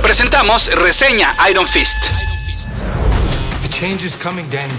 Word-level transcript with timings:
Hoy 0.00 0.04
presentamos 0.04 0.70
reseña 0.76 1.36
Iron 1.50 1.66
Fist. 1.66 1.98
The 3.62 3.68
change 3.68 4.02
is 4.02 4.16
coming, 4.16 4.48
Danny. 4.48 4.72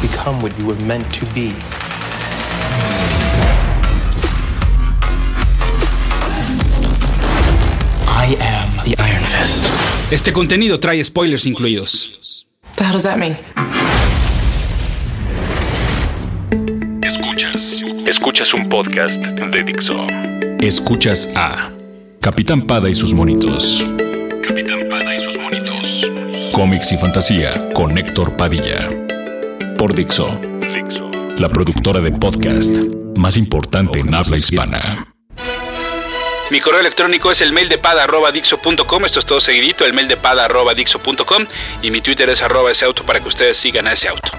Become 0.00 0.40
what 0.40 0.56
you 0.60 0.66
were 0.66 0.78
meant 0.84 1.04
to 1.14 1.26
be. 1.34 1.52
I 8.06 8.36
am 8.38 8.76
the 8.84 8.94
Iron 9.02 9.24
Fist. 9.24 9.64
Este 10.12 10.32
contenido 10.32 10.78
trae 10.78 11.02
spoilers 11.04 11.44
incluidos. 11.44 12.46
The 12.76 12.84
hell 12.84 12.92
does 12.92 13.02
that 13.02 13.18
mean? 13.18 13.36
Escuchas. 17.02 17.82
Escuchas 18.06 18.54
un 18.54 18.68
podcast 18.68 19.16
de 19.16 19.62
Dixo. 19.64 20.06
Escuchas 20.60 21.28
a 21.34 21.72
Capitán 22.22 22.62
Pada 22.68 22.88
y 22.88 22.94
sus 22.94 23.12
monitos. 23.14 23.84
Capitán 24.46 24.88
Pada 24.88 25.12
y 25.12 25.18
sus 25.18 25.36
monitos. 25.38 26.08
Cómics 26.52 26.92
y 26.92 26.96
fantasía 26.96 27.70
con 27.74 27.98
Héctor 27.98 28.36
Padilla. 28.36 28.88
Por 29.76 29.92
Dixo. 29.92 30.28
Dixo. 30.60 31.10
La 31.36 31.48
productora 31.48 31.98
de 31.98 32.12
podcast 32.12 32.78
más 33.16 33.36
importante 33.36 33.98
en 33.98 34.14
habla 34.14 34.36
hispana. 34.36 35.08
Mi 36.52 36.60
correo 36.60 36.78
electrónico 36.78 37.32
es 37.32 37.40
el 37.40 37.52
mail 37.52 37.68
de 37.68 37.78
pada.dixo.com. 37.78 39.04
Esto 39.04 39.18
es 39.18 39.26
todo 39.26 39.40
seguidito, 39.40 39.84
el 39.84 39.92
mail 39.92 40.06
de 40.06 40.16
pada.dixo.com. 40.16 41.46
Y 41.82 41.90
mi 41.90 42.02
Twitter 42.02 42.30
es 42.30 42.40
arroba 42.40 42.70
ese 42.70 42.84
auto 42.84 43.02
para 43.02 43.18
que 43.18 43.26
ustedes 43.26 43.58
sigan 43.58 43.88
a 43.88 43.94
ese 43.94 44.06
auto. 44.06 44.30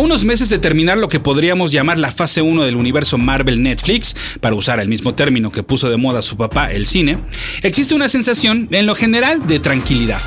Unos 0.00 0.24
meses 0.24 0.48
de 0.48 0.58
terminar 0.58 0.98
lo 0.98 1.08
que 1.08 1.20
podríamos 1.20 1.70
llamar 1.70 1.98
la 1.98 2.10
fase 2.10 2.42
1 2.42 2.64
del 2.64 2.76
universo 2.76 3.18
Marvel 3.18 3.62
Netflix, 3.62 4.16
para 4.40 4.54
usar 4.54 4.80
el 4.80 4.88
mismo 4.88 5.14
término 5.14 5.52
que 5.52 5.62
puso 5.62 5.90
de 5.90 5.96
moda 5.96 6.22
su 6.22 6.36
papá, 6.36 6.72
el 6.72 6.86
cine, 6.86 7.18
existe 7.62 7.94
una 7.94 8.08
sensación, 8.08 8.68
en 8.70 8.86
lo 8.86 8.94
general, 8.94 9.46
de 9.46 9.60
tranquilidad, 9.60 10.22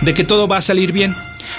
de 0.00 0.14
que 0.14 0.24
todo 0.24 0.48
va 0.48 0.56
a 0.56 0.62
salir 0.62 0.92
bien. 0.92 1.14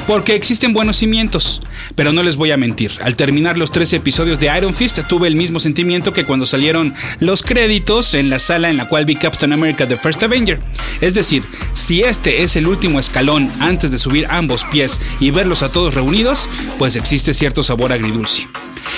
Porque 0.07 0.35
existen 0.35 0.73
buenos 0.73 0.97
cimientos. 0.97 1.61
Pero 1.95 2.13
no 2.13 2.23
les 2.23 2.37
voy 2.37 2.51
a 2.51 2.57
mentir, 2.57 2.91
al 3.01 3.15
terminar 3.15 3.57
los 3.57 3.71
13 3.71 3.97
episodios 3.97 4.39
de 4.39 4.55
Iron 4.57 4.73
Fist 4.73 4.99
tuve 5.07 5.27
el 5.27 5.35
mismo 5.35 5.59
sentimiento 5.59 6.13
que 6.13 6.25
cuando 6.25 6.45
salieron 6.45 6.93
los 7.19 7.43
créditos 7.43 8.13
en 8.13 8.29
la 8.29 8.39
sala 8.39 8.69
en 8.69 8.77
la 8.77 8.87
cual 8.87 9.05
vi 9.05 9.15
Captain 9.15 9.53
America 9.53 9.87
The 9.87 9.97
First 9.97 10.23
Avenger. 10.23 10.59
Es 11.01 11.13
decir, 11.13 11.43
si 11.73 12.01
este 12.01 12.43
es 12.43 12.55
el 12.55 12.67
último 12.67 12.99
escalón 12.99 13.51
antes 13.59 13.91
de 13.91 13.97
subir 13.97 14.25
ambos 14.29 14.65
pies 14.65 14.99
y 15.19 15.31
verlos 15.31 15.63
a 15.63 15.69
todos 15.69 15.95
reunidos, 15.95 16.49
pues 16.77 16.95
existe 16.95 17.33
cierto 17.33 17.63
sabor 17.63 17.93
agridulce. 17.93 18.47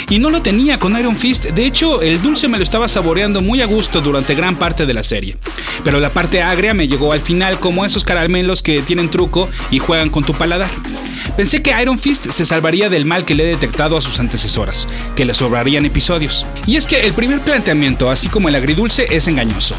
Y 0.09 0.19
no 0.19 0.29
lo 0.29 0.41
tenía 0.41 0.79
con 0.79 0.97
Iron 0.97 1.15
Fist, 1.15 1.45
de 1.45 1.65
hecho 1.65 2.01
el 2.01 2.21
dulce 2.21 2.47
me 2.47 2.57
lo 2.57 2.63
estaba 2.63 2.87
saboreando 2.87 3.41
muy 3.41 3.61
a 3.61 3.65
gusto 3.65 4.01
durante 4.01 4.35
gran 4.35 4.55
parte 4.55 4.85
de 4.85 4.93
la 4.93 5.03
serie. 5.03 5.37
Pero 5.83 5.99
la 5.99 6.09
parte 6.09 6.41
agria 6.41 6.73
me 6.73 6.87
llegó 6.87 7.13
al 7.13 7.21
final 7.21 7.59
como 7.59 7.85
esos 7.85 8.03
caramelos 8.03 8.61
que 8.61 8.81
tienen 8.81 9.09
truco 9.09 9.49
y 9.69 9.79
juegan 9.79 10.09
con 10.09 10.23
tu 10.23 10.33
paladar. 10.33 10.69
Pensé 11.37 11.61
que 11.61 11.73
Iron 11.81 11.97
Fist 11.97 12.29
se 12.29 12.45
salvaría 12.45 12.89
del 12.89 13.05
mal 13.05 13.25
que 13.25 13.35
le 13.35 13.43
he 13.43 13.47
detectado 13.47 13.95
a 13.95 14.01
sus 14.01 14.19
antecesoras, 14.19 14.87
que 15.15 15.25
le 15.25 15.33
sobrarían 15.33 15.85
episodios. 15.85 16.45
Y 16.65 16.75
es 16.75 16.87
que 16.87 17.01
el 17.01 17.13
primer 17.13 17.41
planteamiento, 17.41 18.09
así 18.09 18.27
como 18.27 18.49
el 18.49 18.55
agridulce, 18.55 19.07
es 19.11 19.27
engañoso. 19.27 19.75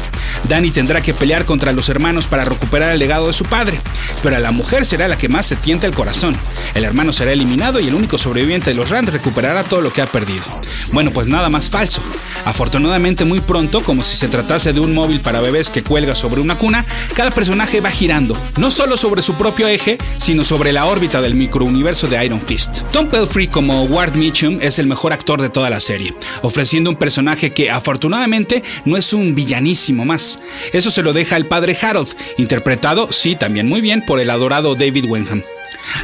Danny 0.49 0.71
tendrá 0.71 1.01
que 1.01 1.13
pelear 1.13 1.45
contra 1.45 1.71
los 1.71 1.89
hermanos 1.89 2.27
para 2.27 2.45
recuperar 2.45 2.91
el 2.91 2.99
legado 2.99 3.27
de 3.27 3.33
su 3.33 3.45
padre, 3.45 3.79
pero 4.21 4.39
la 4.39 4.51
mujer 4.51 4.85
será 4.85 5.07
la 5.07 5.17
que 5.17 5.29
más 5.29 5.45
se 5.45 5.55
tienta 5.55 5.85
el 5.85 5.95
corazón. 5.95 6.35
El 6.73 6.85
hermano 6.85 7.13
será 7.13 7.31
eliminado 7.31 7.79
y 7.79 7.87
el 7.87 7.95
único 7.95 8.17
sobreviviente 8.17 8.71
de 8.71 8.75
los 8.75 8.89
Rand 8.89 9.09
recuperará 9.09 9.63
todo 9.63 9.81
lo 9.81 9.92
que 9.93 10.01
ha 10.01 10.07
perdido. 10.07 10.43
Bueno, 10.91 11.11
pues 11.11 11.27
nada 11.27 11.49
más 11.49 11.69
falso. 11.69 12.01
Afortunadamente 12.45 13.23
muy 13.25 13.39
pronto, 13.39 13.81
como 13.81 14.03
si 14.03 14.17
se 14.17 14.27
tratase 14.27 14.73
de 14.73 14.79
un 14.79 14.93
móvil 14.93 15.21
para 15.21 15.39
bebés 15.39 15.69
que 15.69 15.83
cuelga 15.83 16.15
sobre 16.15 16.41
una 16.41 16.57
cuna, 16.57 16.85
cada 17.15 17.31
personaje 17.31 17.79
va 17.79 17.89
girando, 17.89 18.37
no 18.57 18.69
solo 18.69 18.97
sobre 18.97 19.21
su 19.21 19.35
propio 19.35 19.67
eje, 19.67 19.97
sino 20.17 20.43
sobre 20.43 20.73
la 20.73 20.85
órbita 20.85 21.21
del 21.21 21.35
microuniverso 21.35 22.07
de 22.07 22.23
Iron 22.25 22.41
Fist. 22.41 22.81
Tom 22.91 23.07
Pelfrey 23.07 23.47
como 23.47 23.83
Ward 23.83 24.15
Mitchum 24.15 24.59
es 24.61 24.79
el 24.79 24.87
mejor 24.87 25.13
actor 25.13 25.41
de 25.41 25.49
toda 25.49 25.69
la 25.69 25.79
serie, 25.79 26.13
ofreciendo 26.41 26.89
un 26.89 26.97
personaje 26.97 27.53
que 27.53 27.71
afortunadamente 27.71 28.63
no 28.85 28.97
es 28.97 29.13
un 29.13 29.35
villanísimo 29.35 30.05
más. 30.05 30.39
Eso 30.73 30.91
se 30.91 31.03
lo 31.03 31.13
deja 31.13 31.37
el 31.37 31.47
padre 31.47 31.77
Harold, 31.81 32.09
interpretado, 32.37 33.11
sí, 33.11 33.35
también 33.35 33.67
muy 33.67 33.81
bien, 33.81 34.03
por 34.05 34.19
el 34.19 34.29
adorado 34.29 34.75
David 34.75 35.05
Wenham. 35.05 35.43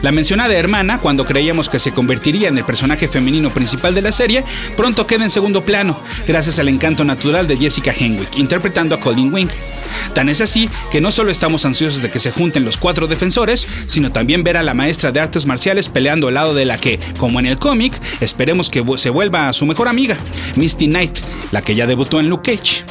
La 0.02 0.12
mencionada 0.12 0.56
hermana, 0.56 1.00
cuando 1.00 1.26
creíamos 1.26 1.70
que 1.70 1.80
se 1.80 1.92
convertiría 1.92 2.48
en 2.50 2.58
el 2.58 2.66
personaje 2.66 3.08
femenino 3.08 3.52
principal 3.54 3.96
de 3.96 4.02
la 4.02 4.12
serie, 4.12 4.44
pronto 4.76 5.08
queda 5.08 5.24
en 5.24 5.30
segundo 5.30 5.66
plano, 5.66 6.00
gracias 6.28 6.60
al 6.60 6.70
encanto 6.70 7.04
natural 7.04 7.48
de 7.48 7.58
Jessica 7.58 7.94
Henwick, 7.98 8.38
interpretando 8.38 8.96
a 8.96 9.00
Colin 9.00 9.34
Wing. 9.34 9.50
Tan 10.14 10.30
es 10.30 10.42
así 10.42 10.70
que 10.92 11.02
no 11.02 11.12
solo 11.12 11.32
estamos 11.32 11.66
ansiosos 11.66 12.02
de 12.02 12.12
que 12.12 12.20
se 12.20 12.32
junten 12.32 12.66
los 12.66 12.78
cuatro 12.78 13.08
defensores, 13.08 13.68
sino 13.86 14.12
también 14.12 14.44
ver 14.44 14.58
a 14.58 14.64
la 14.64 14.74
maestra 14.74 15.12
de 15.12 15.20
artes 15.20 15.46
marciales 15.46 15.90
peleando 15.90 16.28
al 16.28 16.36
lado 16.36 16.54
de 16.54 16.66
la 16.66 16.78
que, 16.78 17.00
como 17.18 17.40
en 17.40 17.46
el 17.46 17.58
cómic, 17.58 18.00
esperemos 18.22 18.70
que 18.70 18.84
se 18.98 19.10
vuelva 19.10 19.52
su 19.54 19.66
mejor 19.66 19.88
amiga, 19.88 20.18
Misty 20.56 20.88
Knight, 20.88 21.20
la 21.52 21.62
que 21.62 21.76
ya 21.76 21.88
debutó 21.88 22.20
en 22.20 22.30
Luke 22.30 22.52
Cage. 22.56 22.84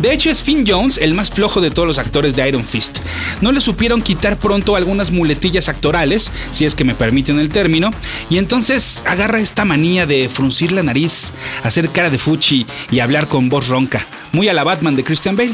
De 0.00 0.12
hecho, 0.12 0.30
es 0.30 0.42
Finn 0.42 0.64
Jones 0.66 0.98
el 0.98 1.14
más 1.14 1.30
flojo 1.30 1.60
de 1.60 1.70
todos 1.70 1.86
los 1.86 1.98
actores 1.98 2.36
de 2.36 2.46
Iron 2.48 2.64
Fist. 2.64 2.98
No 3.40 3.52
le 3.52 3.60
supieron 3.60 4.02
quitar 4.02 4.38
pronto 4.38 4.76
algunas 4.76 5.10
muletillas 5.10 5.68
actorales, 5.68 6.30
si 6.50 6.64
es 6.64 6.74
que 6.74 6.84
me 6.84 6.94
permiten 6.94 7.38
el 7.38 7.48
término, 7.48 7.90
y 8.30 8.38
entonces 8.38 9.02
agarra 9.06 9.38
esta 9.38 9.64
manía 9.64 10.06
de 10.06 10.28
fruncir 10.28 10.72
la 10.72 10.82
nariz, 10.82 11.32
hacer 11.62 11.90
cara 11.90 12.10
de 12.10 12.18
fuchi 12.18 12.66
y 12.90 13.00
hablar 13.00 13.28
con 13.28 13.48
voz 13.48 13.68
ronca, 13.68 14.06
muy 14.32 14.48
a 14.48 14.54
la 14.54 14.64
Batman 14.64 14.96
de 14.96 15.04
Christian 15.04 15.36
Bale. 15.36 15.52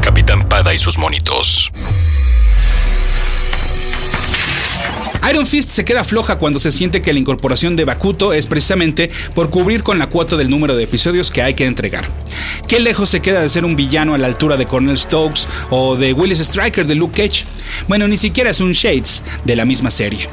Capitán 0.00 0.48
Pada 0.48 0.72
y 0.74 0.78
sus 0.78 0.98
monitos. 0.98 1.70
Iron 5.30 5.46
Fist 5.46 5.70
se 5.70 5.84
queda 5.84 6.04
floja 6.04 6.38
cuando 6.38 6.58
se 6.58 6.72
siente 6.72 7.02
que 7.02 7.12
la 7.12 7.18
incorporación 7.18 7.76
de 7.76 7.84
Bakuto 7.84 8.32
es 8.32 8.46
precisamente 8.46 9.10
por 9.34 9.50
cubrir 9.50 9.82
con 9.82 9.98
la 9.98 10.08
cuota 10.08 10.36
del 10.36 10.48
número 10.48 10.74
de 10.74 10.84
episodios 10.84 11.30
que 11.30 11.42
hay 11.42 11.54
que 11.54 11.66
entregar. 11.66 12.08
¿Qué 12.66 12.80
lejos 12.80 13.10
se 13.10 13.20
queda 13.20 13.42
de 13.42 13.48
ser 13.48 13.64
un 13.64 13.76
villano 13.76 14.14
a 14.14 14.18
la 14.18 14.26
altura 14.26 14.56
de 14.56 14.66
Cornel 14.66 14.96
Stokes 14.96 15.46
o 15.70 15.96
de 15.96 16.12
Willis 16.12 16.40
Striker 16.40 16.86
de 16.86 16.94
Luke 16.94 17.22
Cage? 17.22 17.44
Bueno, 17.88 18.08
ni 18.08 18.16
siquiera 18.16 18.50
es 18.50 18.60
un 18.60 18.72
Shades 18.72 19.22
de 19.44 19.56
la 19.56 19.64
misma 19.64 19.90
serie. 19.90 20.28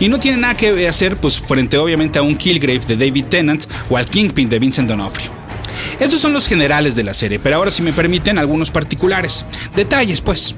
Y 0.00 0.08
no 0.08 0.18
tiene 0.18 0.38
nada 0.38 0.54
que 0.54 0.88
hacer 0.88 1.16
pues 1.16 1.38
frente 1.38 1.78
obviamente 1.78 2.18
a 2.18 2.22
un 2.22 2.36
Killgrave 2.36 2.80
de 2.80 2.96
David 2.96 3.26
Tennant 3.26 3.66
o 3.88 3.96
al 3.96 4.06
Kingpin 4.06 4.48
de 4.48 4.58
Vincent 4.58 4.88
D'Onofrio. 4.88 5.30
Estos 6.00 6.20
son 6.20 6.32
los 6.32 6.48
generales 6.48 6.96
de 6.96 7.04
la 7.04 7.14
serie, 7.14 7.38
pero 7.38 7.56
ahora 7.56 7.70
si 7.70 7.82
me 7.82 7.92
permiten 7.92 8.38
algunos 8.38 8.70
particulares. 8.70 9.44
Detalles, 9.76 10.20
pues. 10.20 10.54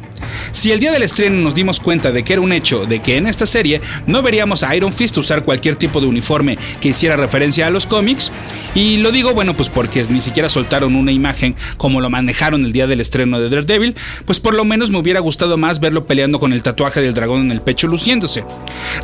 Si 0.53 0.70
el 0.70 0.81
día 0.81 0.93
del 0.93 1.03
estreno 1.03 1.41
nos 1.41 1.54
dimos 1.54 1.81
cuenta 1.81 2.12
de 2.12 2.22
que 2.22 2.34
era 2.34 2.43
un 2.43 2.53
hecho 2.53 2.87
de 2.87 3.00
que 3.00 3.16
en 3.16 3.26
esta 3.26 3.47
serie 3.47 3.81
no 4.06 4.22
veríamos 4.22 4.62
a 4.62 4.75
Iron 4.76 4.93
Fist 4.93 5.16
usar 5.19 5.44
cualquier 5.44 5.76
tipo 5.76 6.00
de 6.00 6.06
uniforme 6.06 6.59
que 6.81 6.88
hiciera 6.88 7.16
referencia 7.16 7.66
a 7.66 7.70
los 7.70 7.87
cómics, 7.87 8.32
y 8.75 8.98
lo 8.98 9.12
digo 9.12 9.34
bueno 9.34 9.56
pues 9.56 9.69
porque 9.69 10.04
ni 10.09 10.20
siquiera 10.20 10.48
soltaron 10.48 10.94
una 10.94 11.12
imagen 11.12 11.56
como 11.76 12.00
lo 12.00 12.10
manejaron 12.10 12.62
el 12.65 12.72
día 12.72 12.87
del 12.87 13.00
estreno 13.00 13.41
de 13.41 13.48
Daredevil, 13.48 13.97
pues 14.25 14.41
por 14.41 14.54
lo 14.54 14.65
menos 14.65 14.91
me 14.91 14.98
hubiera 14.98 15.20
gustado 15.20 15.56
más 15.56 15.81
verlo 15.81 16.06
peleando 16.06 16.38
con 16.38 16.53
el 16.53 16.62
tatuaje 16.62 17.00
del 17.00 17.14
dragón 17.14 17.43
en 17.43 17.50
el 17.53 17.62
pecho 17.62 17.87
luciéndose, 17.87 18.44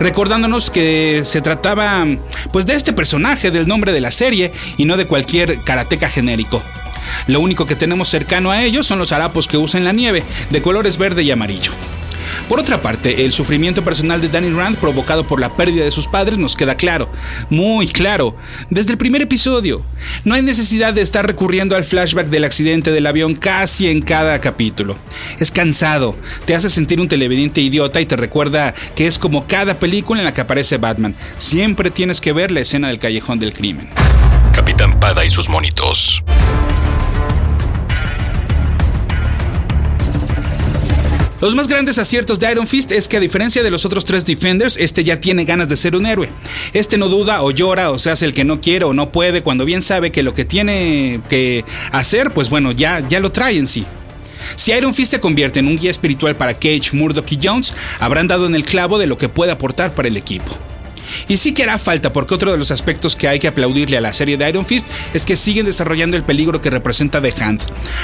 recordándonos 0.01 0.71
que 0.71 1.23
se 1.25 1.41
trataba 1.41 2.07
pues 2.53 2.67
de 2.67 2.75
este 2.75 2.93
personaje 2.93 3.51
del 3.51 3.69
nombre 3.69 3.93
de 3.93 4.01
la 4.01 4.11
serie 4.11 4.53
y 4.77 4.85
no 4.85 4.97
de 4.97 5.07
cualquier 5.07 5.63
karateca 5.63 6.09
genérico. 6.09 6.63
Lo 7.27 7.41
único 7.41 7.67
que 7.67 7.77
tenemos 7.77 8.09
cercano 8.09 8.51
a 8.51 8.63
ellos 8.63 8.87
son 8.87 8.99
los 8.99 9.13
harapos 9.13 9.49
que 9.49 9.59
usa 9.59 9.79
en 9.79 9.85
la 9.85 9.93
nieve, 9.93 10.25
de 10.51 10.63
colores 10.63 10.99
verde 10.99 11.23
y 11.23 11.31
amarillo. 11.31 11.73
Por 12.49 12.61
otra 12.61 12.83
parte, 12.83 13.25
el 13.25 13.33
sufrimiento 13.33 13.85
personal 13.85 14.21
de 14.21 14.29
Danny 14.29 14.51
Rand 14.51 14.77
provocado 14.79 15.27
por 15.27 15.41
la 15.41 15.55
pérdida 15.57 15.85
de 15.85 15.91
sus 15.91 16.07
padres 16.07 16.39
nos 16.39 16.57
queda 16.57 16.75
claro, 16.77 17.11
muy 17.51 17.87
claro, 17.87 18.37
desde 18.71 18.93
el 18.93 18.99
primer 18.99 19.23
episodio. 19.23 19.85
No 20.25 20.35
hay 20.35 20.43
necesidad 20.43 20.95
de 20.95 21.03
estar 21.03 21.27
recurriendo 21.27 21.77
al 21.77 21.85
flashback 21.85 22.29
del 22.29 22.45
accidente 22.45 22.91
del 22.91 23.07
avión 23.07 23.35
casi 23.35 23.89
en 23.89 24.03
cada 24.03 24.41
capítulo. 24.41 24.97
Es 25.39 25.51
cansado, 25.51 26.17
te 26.45 26.55
hace 26.55 26.71
sentir 26.71 27.01
un 27.01 27.09
televidente 27.09 27.61
idiota 27.61 28.01
y 28.01 28.07
te 28.07 28.17
recuerda 28.17 28.75
que 28.95 29.07
es 29.07 29.19
como 29.19 29.47
cada 29.47 29.79
película 29.79 30.21
en 30.21 30.27
la 30.27 30.35
que 30.35 30.41
aparece 30.41 30.79
Batman. 30.79 31.15
Siempre 31.37 31.91
tienes 31.91 32.21
que 32.21 32.33
ver 32.33 32.51
la 32.51 32.61
escena 32.61 32.89
del 32.89 32.99
callejón 32.99 33.39
del 33.39 33.53
crimen. 33.53 33.89
Capitán 34.53 34.99
Pada 34.99 35.25
y 35.25 35.29
sus 35.29 35.49
monitos. 35.49 36.23
Los 41.41 41.55
más 41.55 41.69
grandes 41.69 41.99
aciertos 41.99 42.41
de 42.41 42.51
Iron 42.51 42.67
Fist 42.67 42.91
es 42.91 43.07
que 43.07 43.17
a 43.17 43.21
diferencia 43.21 43.63
de 43.63 43.71
los 43.71 43.85
otros 43.85 44.05
tres 44.05 44.27
Defenders, 44.27 44.77
este 44.77 45.05
ya 45.05 45.21
tiene 45.21 45.45
ganas 45.45 45.69
de 45.69 45.77
ser 45.77 45.95
un 45.95 46.05
héroe. 46.05 46.29
Este 46.73 46.99
no 46.99 47.09
duda 47.09 47.43
o 47.43 47.53
llora 47.53 47.93
o 47.93 47.99
se 47.99 48.11
hace 48.11 48.25
el 48.25 48.35
que 48.35 48.45
no 48.45 48.61
quiere 48.61 48.85
o 48.85 48.93
no 48.93 49.13
puede 49.13 49.43
cuando 49.43 49.65
bien 49.65 49.81
sabe 49.81 50.11
que 50.11 50.25
lo 50.25 50.35
que 50.35 50.45
tiene 50.45 51.21
que 51.29 51.65
hacer, 51.93 52.33
pues 52.33 52.51
bueno, 52.51 52.73
ya, 52.73 53.07
ya 53.09 53.21
lo 53.21 53.31
trae 53.31 53.57
en 53.57 53.69
sí. 53.69 53.87
Si 54.57 54.73
Iron 54.73 54.95
Fist 54.95 55.13
se 55.13 55.21
convierte 55.21 55.61
en 55.61 55.69
un 55.69 55.77
guía 55.77 55.93
espiritual 55.93 56.35
para 56.35 56.55
Cage, 56.55 56.91
Murdoch 56.95 57.31
y 57.31 57.39
Jones, 57.41 57.73
habrán 58.01 58.27
dado 58.27 58.47
en 58.47 58.57
el 58.57 58.65
clavo 58.65 58.99
de 58.99 59.07
lo 59.07 59.17
que 59.17 59.29
puede 59.29 59.53
aportar 59.53 59.95
para 59.95 60.09
el 60.09 60.17
equipo. 60.17 60.59
Y 61.29 61.37
sí 61.37 61.53
que 61.53 61.63
hará 61.63 61.79
falta 61.79 62.13
porque 62.13 62.35
otro 62.35 62.53
de 62.53 62.59
los 62.59 62.71
aspectos 62.71 63.17
que 63.17 63.29
hay 63.29 63.39
que 63.39 63.49
aplaudirle 63.49 63.97
a 63.97 64.01
la 64.01 64.13
serie 64.13 64.37
de 64.37 64.49
Iron 64.49 64.67
Fist 64.67 64.89
es 65.15 65.25
que 65.25 65.37
siguen 65.37 65.67
desarrollando 65.67 66.17
el 66.17 66.25
peligro 66.25 66.61
que 66.61 66.71
representa 66.71 67.21
The 67.21 67.35
Hand, 67.41 67.63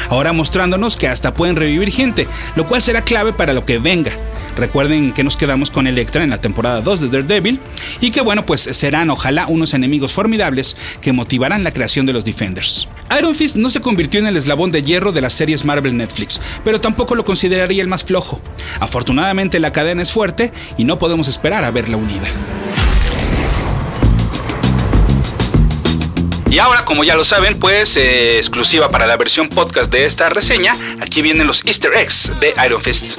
ahora 0.08 0.32
mostrándonos 0.32 0.96
que 0.96 1.08
hasta 1.08 1.34
pueden 1.34 1.56
revivir 1.56 1.90
gente, 1.90 2.28
lo 2.56 2.66
cual 2.66 2.82
será 2.82 3.02
clave 3.02 3.32
para 3.32 3.52
lo 3.52 3.64
que 3.64 3.78
venga. 3.78 4.12
Recuerden 4.56 5.12
que 5.12 5.24
nos 5.24 5.36
quedamos 5.36 5.70
con 5.70 5.86
Electra 5.86 6.22
en 6.22 6.30
la 6.30 6.40
temporada 6.40 6.80
2 6.80 7.00
de 7.00 7.08
Daredevil 7.08 7.60
y 8.00 8.10
que 8.10 8.20
bueno, 8.20 8.46
pues 8.46 8.60
serán 8.60 9.10
ojalá 9.10 9.46
unos 9.48 9.74
enemigos 9.74 10.12
formidables 10.12 10.76
que 11.00 11.12
motivarán 11.12 11.64
la 11.64 11.72
creación 11.72 12.06
de 12.06 12.12
los 12.12 12.24
Defenders. 12.24 12.88
Iron 13.18 13.34
Fist 13.34 13.56
no 13.56 13.70
se 13.70 13.80
convirtió 13.80 14.20
en 14.20 14.26
el 14.26 14.36
eslabón 14.36 14.70
de 14.70 14.82
hierro 14.82 15.12
de 15.12 15.20
las 15.20 15.34
series 15.34 15.64
Marvel 15.64 15.96
Netflix, 15.96 16.40
pero 16.64 16.80
tampoco 16.80 17.14
lo 17.14 17.24
consideraría 17.24 17.82
el 17.82 17.88
más 17.88 18.04
flojo. 18.04 18.40
Afortunadamente 18.80 19.60
la 19.60 19.72
cadena 19.72 20.02
es 20.02 20.12
fuerte 20.12 20.52
y 20.78 20.84
no 20.84 20.98
podemos 20.98 21.28
esperar 21.28 21.64
a 21.64 21.70
verla 21.70 21.96
unida. 21.96 22.26
Y 26.54 26.60
ahora, 26.60 26.84
como 26.84 27.02
ya 27.02 27.16
lo 27.16 27.24
saben, 27.24 27.58
pues 27.58 27.96
eh, 27.96 28.38
exclusiva 28.38 28.88
para 28.88 29.08
la 29.08 29.16
versión 29.16 29.48
podcast 29.48 29.90
de 29.90 30.06
esta 30.06 30.28
reseña, 30.28 30.76
aquí 31.00 31.20
vienen 31.20 31.48
los 31.48 31.64
easter 31.66 31.90
eggs 31.96 32.30
de 32.38 32.54
Iron 32.64 32.80
Fist. 32.80 33.18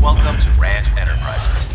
Welcome 0.00 0.38
to 0.38 0.46
Ranch 0.56 0.86
Enterprises. 0.96 1.68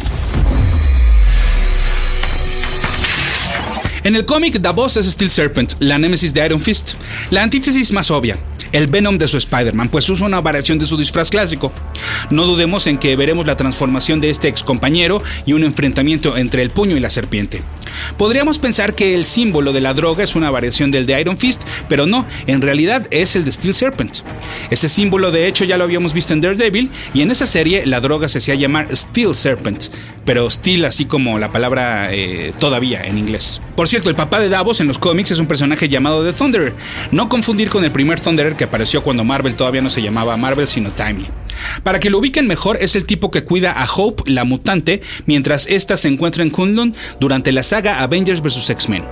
En 4.06 4.16
el 4.16 4.24
cómic, 4.24 4.62
Davos 4.62 4.96
es 4.96 5.08
Steel 5.08 5.30
Serpent, 5.30 5.74
la 5.80 5.98
némesis 5.98 6.34
de 6.34 6.46
Iron 6.46 6.62
Fist. 6.62 6.94
La 7.30 7.44
antítesis 7.44 7.92
más 7.92 8.10
obvia, 8.10 8.38
el 8.78 8.88
Venom 8.88 9.18
de 9.18 9.28
su 9.28 9.38
Spider-Man, 9.38 9.90
pues 9.90 10.08
usa 10.08 10.28
una 10.28 10.40
variación 10.40 10.78
de 10.78 10.86
su 10.86 10.98
disfraz 10.98 11.32
clásico. 11.32 11.74
No 12.30 12.46
dudemos 12.46 12.86
en 12.86 13.00
que 13.00 13.16
veremos 13.16 13.48
la 13.48 13.58
transformación 13.58 14.22
de 14.22 14.30
este 14.30 14.48
ex 14.48 14.64
compañero 14.64 15.24
y 15.48 15.54
un 15.54 15.64
enfrentamiento 15.64 16.38
entre 16.38 16.62
el 16.62 16.70
puño 16.70 16.96
y 16.96 17.00
la 17.00 17.10
serpiente. 17.10 17.64
Podríamos 18.18 18.60
pensar 18.60 18.94
que 18.94 19.16
el 19.16 19.26
símbolo 19.26 19.74
de 19.74 19.82
la 19.82 19.96
droga 19.96 20.24
es 20.24 20.36
una 20.36 20.52
variación 20.52 20.92
del 20.92 21.08
de 21.08 21.20
Iron 21.20 21.38
Fist, 21.38 21.64
pero 21.90 22.06
no, 22.06 22.28
en 22.46 22.62
realidad 22.62 23.08
es 23.10 23.36
el 23.36 23.46
de 23.46 23.52
Steel 23.52 23.74
Serpent. 23.74 24.18
Ese 24.70 24.90
símbolo 24.90 25.32
de 25.32 25.48
hecho 25.48 25.66
ya 25.66 25.78
lo 25.78 25.84
habíamos 25.84 26.14
visto 26.14 26.34
en 26.34 26.42
Daredevil 26.42 26.92
y 27.16 27.22
en 27.22 27.32
esa 27.32 27.48
serie 27.48 27.86
la 27.88 28.00
droga 28.00 28.30
se 28.30 28.38
hacía 28.38 28.54
llamar 28.54 28.96
Steel 28.96 29.34
Serpent, 29.34 29.86
pero 30.26 30.50
Steel 30.50 30.86
así 30.86 31.06
como 31.06 31.40
la 31.40 31.52
palabra 31.52 32.14
eh, 32.14 32.52
todavía 32.60 33.02
en 33.04 33.18
inglés. 33.18 33.62
Por 33.76 33.88
cierto, 33.88 34.10
el 34.10 34.16
papá 34.16 34.40
de 34.40 34.50
Davos 34.50 34.82
en 34.82 34.88
los 34.88 35.00
cómics 35.00 35.32
es 35.32 35.40
un 35.40 35.48
personaje 35.48 35.90
llamado 35.90 36.24
The 36.24 36.34
Thunderer, 36.34 36.76
no 37.12 37.30
confundir 37.30 37.70
con 37.70 37.84
el 37.84 37.92
primer 37.92 38.20
Thunderer 38.20 38.56
que 38.56 38.67
apareció 38.68 39.04
cuando 39.04 39.24
Marvel 39.24 39.56
todavía 39.56 39.82
no 39.82 39.90
se 39.90 40.02
llamaba 40.02 40.38
Marvel 40.38 40.68
sino 40.68 40.92
Timely. 40.92 41.28
Para 41.84 42.00
que 42.00 42.10
lo 42.10 42.20
ubiquen 42.20 42.48
mejor, 42.48 42.78
es 42.80 42.96
el 42.96 43.06
tipo 43.06 43.32
que 43.32 43.44
cuida 43.44 43.72
a 43.72 43.88
Hope, 43.92 44.24
la 44.28 44.44
mutante, 44.44 45.02
mientras 45.26 45.68
ésta 45.68 45.98
se 45.98 46.08
encuentra 46.08 46.44
en 46.44 46.50
Kunlun 46.50 46.96
durante 47.20 47.52
la 47.52 47.64
saga 47.64 48.02
Avengers 48.02 48.42
vs. 48.42 48.70
X-Men. 48.70 49.06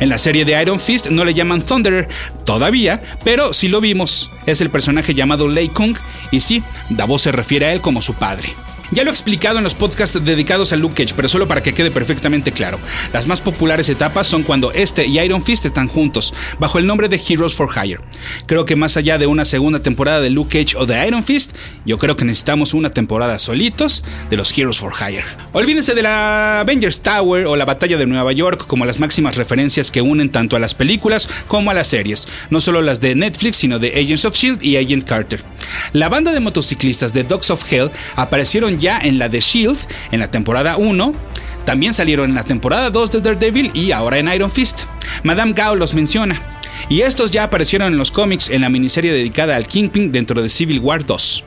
En 0.00 0.08
la 0.08 0.18
serie 0.18 0.44
de 0.44 0.60
Iron 0.60 0.80
Fist 0.80 1.08
no 1.08 1.24
le 1.24 1.34
llaman 1.34 1.62
Thunderer 1.62 2.08
todavía, 2.44 3.02
pero 3.24 3.52
sí 3.52 3.68
lo 3.68 3.80
vimos. 3.80 4.30
Es 4.46 4.60
el 4.60 4.70
personaje 4.70 5.14
llamado 5.14 5.48
Lei 5.48 5.68
Kung, 5.68 5.96
y 6.30 6.40
sí, 6.40 6.62
Davos 6.90 7.22
se 7.22 7.32
refiere 7.32 7.66
a 7.66 7.72
él 7.72 7.80
como 7.80 8.02
su 8.02 8.14
padre. 8.14 8.54
Ya 8.92 9.02
lo 9.02 9.10
he 9.10 9.12
explicado 9.12 9.58
en 9.58 9.64
los 9.64 9.74
podcasts 9.74 10.24
dedicados 10.24 10.72
a 10.72 10.76
Luke 10.76 11.02
Cage, 11.02 11.14
pero 11.16 11.28
solo 11.28 11.48
para 11.48 11.62
que 11.62 11.74
quede 11.74 11.90
perfectamente 11.90 12.52
claro. 12.52 12.78
Las 13.12 13.26
más 13.26 13.40
populares 13.40 13.88
etapas 13.88 14.26
son 14.28 14.44
cuando 14.44 14.70
este 14.72 15.06
y 15.06 15.18
Iron 15.18 15.42
Fist 15.42 15.64
están 15.64 15.88
juntos, 15.88 16.32
bajo 16.58 16.78
el 16.78 16.86
nombre 16.86 17.08
de 17.08 17.20
Heroes 17.28 17.54
for 17.54 17.68
Hire. 17.74 18.00
Creo 18.46 18.64
que 18.64 18.76
más 18.76 18.96
allá 18.96 19.18
de 19.18 19.26
una 19.26 19.44
segunda 19.44 19.82
temporada 19.82 20.20
de 20.20 20.30
Luke 20.30 20.58
Cage 20.58 20.76
o 20.76 20.86
de 20.86 21.06
Iron 21.06 21.24
Fist, 21.24 21.56
yo 21.84 21.98
creo 21.98 22.16
que 22.16 22.24
necesitamos 22.24 22.74
una 22.74 22.90
temporada 22.90 23.38
solitos 23.38 24.04
de 24.30 24.36
los 24.36 24.56
Heroes 24.56 24.78
for 24.78 24.92
Hire. 24.92 25.24
Olvídense 25.52 25.94
de 25.94 26.02
la 26.02 26.60
Avengers 26.60 27.00
Tower 27.00 27.46
o 27.46 27.56
la 27.56 27.64
Batalla 27.64 27.96
de 27.96 28.06
Nueva 28.06 28.32
York 28.32 28.66
como 28.66 28.84
las 28.84 29.00
máximas 29.00 29.36
referencias 29.36 29.90
que 29.90 30.00
unen 30.00 30.30
tanto 30.30 30.54
a 30.54 30.60
las 30.60 30.74
películas 30.74 31.28
como 31.48 31.70
a 31.70 31.74
las 31.74 31.88
series, 31.88 32.28
no 32.50 32.60
solo 32.60 32.82
las 32.82 33.00
de 33.00 33.14
Netflix, 33.14 33.56
sino 33.56 33.78
de 33.78 33.88
Agents 33.88 34.24
of 34.24 34.36
Shield 34.36 34.62
y 34.62 34.76
Agent 34.76 35.04
Carter. 35.04 35.44
La 35.92 36.08
banda 36.08 36.32
de 36.32 36.40
motociclistas 36.40 37.12
de 37.12 37.24
Dogs 37.24 37.50
of 37.50 37.72
Hell 37.72 37.90
aparecieron 38.14 38.75
ya 38.78 38.98
en 38.98 39.18
la 39.18 39.28
de 39.28 39.40
Shield 39.40 39.78
en 40.10 40.20
la 40.20 40.30
temporada 40.30 40.76
1. 40.76 41.14
También 41.64 41.94
salieron 41.94 42.30
en 42.30 42.36
la 42.36 42.44
temporada 42.44 42.90
2 42.90 43.12
de 43.12 43.20
Daredevil 43.20 43.70
y 43.74 43.92
ahora 43.92 44.18
en 44.18 44.28
Iron 44.28 44.50
Fist. 44.50 44.82
Madame 45.22 45.52
Gao 45.52 45.74
los 45.74 45.94
menciona. 45.94 46.40
Y 46.88 47.00
estos 47.00 47.30
ya 47.30 47.44
aparecieron 47.44 47.92
en 47.92 47.98
los 47.98 48.12
cómics 48.12 48.50
en 48.50 48.60
la 48.60 48.68
miniserie 48.68 49.12
dedicada 49.12 49.56
al 49.56 49.66
Kingpin 49.66 50.12
dentro 50.12 50.42
de 50.42 50.48
Civil 50.48 50.80
War 50.80 51.04
2. 51.04 51.44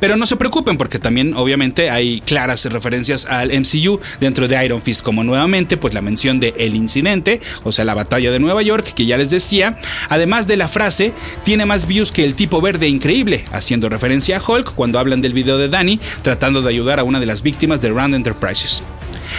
Pero 0.00 0.16
no 0.16 0.26
se 0.26 0.36
preocupen 0.36 0.76
porque 0.76 0.98
también 0.98 1.34
obviamente 1.34 1.90
hay 1.90 2.20
claras 2.20 2.64
referencias 2.66 3.26
al 3.26 3.48
MCU 3.48 4.00
dentro 4.20 4.48
de 4.48 4.64
Iron 4.64 4.82
Fist, 4.82 5.02
como 5.02 5.24
nuevamente 5.24 5.76
pues 5.76 5.94
la 5.94 6.02
mención 6.02 6.40
de 6.40 6.54
el 6.58 6.74
incidente, 6.76 7.40
o 7.62 7.72
sea 7.72 7.84
la 7.84 7.94
batalla 7.94 8.30
de 8.30 8.38
Nueva 8.38 8.62
York 8.62 8.92
que 8.94 9.06
ya 9.06 9.16
les 9.16 9.30
decía, 9.30 9.78
además 10.08 10.46
de 10.46 10.56
la 10.56 10.68
frase 10.68 11.12
tiene 11.44 11.66
más 11.66 11.86
views 11.86 12.12
que 12.12 12.24
el 12.24 12.34
tipo 12.34 12.60
verde 12.60 12.88
increíble, 12.88 13.44
haciendo 13.52 13.88
referencia 13.88 14.38
a 14.38 14.42
Hulk 14.46 14.74
cuando 14.74 14.98
hablan 14.98 15.22
del 15.22 15.32
video 15.32 15.58
de 15.58 15.68
Danny 15.68 16.00
tratando 16.22 16.62
de 16.62 16.68
ayudar 16.68 16.98
a 16.98 17.04
una 17.04 17.20
de 17.20 17.26
las 17.26 17.42
víctimas 17.42 17.80
de 17.80 17.90
Rand 17.90 18.14
Enterprises. 18.14 18.82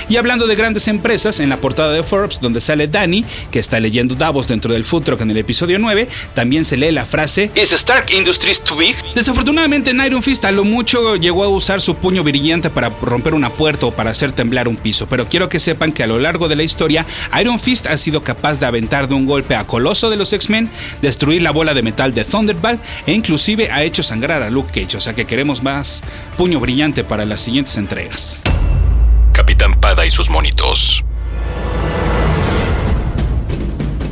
Y 0.09 0.17
hablando 0.17 0.47
de 0.47 0.55
grandes 0.55 0.87
empresas, 0.87 1.39
en 1.39 1.49
la 1.49 1.57
portada 1.57 1.93
de 1.93 2.03
Forbes, 2.03 2.39
donde 2.41 2.61
sale 2.61 2.87
Danny, 2.87 3.25
que 3.51 3.59
está 3.59 3.79
leyendo 3.79 4.15
Davos 4.15 4.47
dentro 4.47 4.73
del 4.73 4.83
food 4.83 5.03
truck 5.03 5.21
en 5.21 5.31
el 5.31 5.37
episodio 5.37 5.79
9, 5.79 6.07
también 6.33 6.65
se 6.65 6.77
lee 6.77 6.91
la 6.91 7.05
frase 7.05 7.51
¿Is 7.55 7.73
Stark 7.73 8.11
Industries 8.11 8.61
too 8.61 8.77
big? 8.77 8.95
Desafortunadamente, 9.13 9.91
en 9.91 10.03
Iron 10.05 10.23
Fist 10.23 10.45
a 10.45 10.51
lo 10.51 10.63
mucho 10.63 11.15
llegó 11.15 11.43
a 11.43 11.49
usar 11.49 11.81
su 11.81 11.95
puño 11.95 12.23
brillante 12.23 12.69
para 12.69 12.89
romper 13.01 13.33
una 13.33 13.51
puerta 13.51 13.87
o 13.87 13.91
para 13.91 14.11
hacer 14.11 14.31
temblar 14.31 14.67
un 14.67 14.75
piso, 14.75 15.07
pero 15.07 15.27
quiero 15.27 15.49
que 15.49 15.59
sepan 15.59 15.91
que 15.91 16.03
a 16.03 16.07
lo 16.07 16.19
largo 16.19 16.47
de 16.47 16.55
la 16.55 16.63
historia, 16.63 17.05
Iron 17.39 17.59
Fist 17.59 17.87
ha 17.87 17.97
sido 17.97 18.23
capaz 18.23 18.59
de 18.59 18.65
aventar 18.65 19.07
de 19.07 19.15
un 19.15 19.25
golpe 19.25 19.55
a 19.55 19.67
Coloso 19.67 20.09
de 20.09 20.17
los 20.17 20.33
X-Men, 20.33 20.69
destruir 21.01 21.41
la 21.41 21.51
bola 21.51 21.73
de 21.73 21.83
metal 21.83 22.13
de 22.13 22.23
Thunderbolt 22.23 22.81
e 23.05 23.13
inclusive 23.13 23.71
ha 23.71 23.83
hecho 23.83 24.03
sangrar 24.03 24.43
a 24.43 24.49
Luke 24.49 24.71
Cage, 24.71 24.97
o 24.97 25.01
sea 25.01 25.13
que 25.13 25.25
queremos 25.25 25.63
más 25.63 26.03
puño 26.37 26.59
brillante 26.59 27.03
para 27.03 27.25
las 27.25 27.41
siguientes 27.41 27.77
entregas. 27.77 28.43
Capitán 29.35 29.73
Pada 29.73 30.05
y 30.05 30.09
sus 30.09 30.29
monitos. 30.29 31.03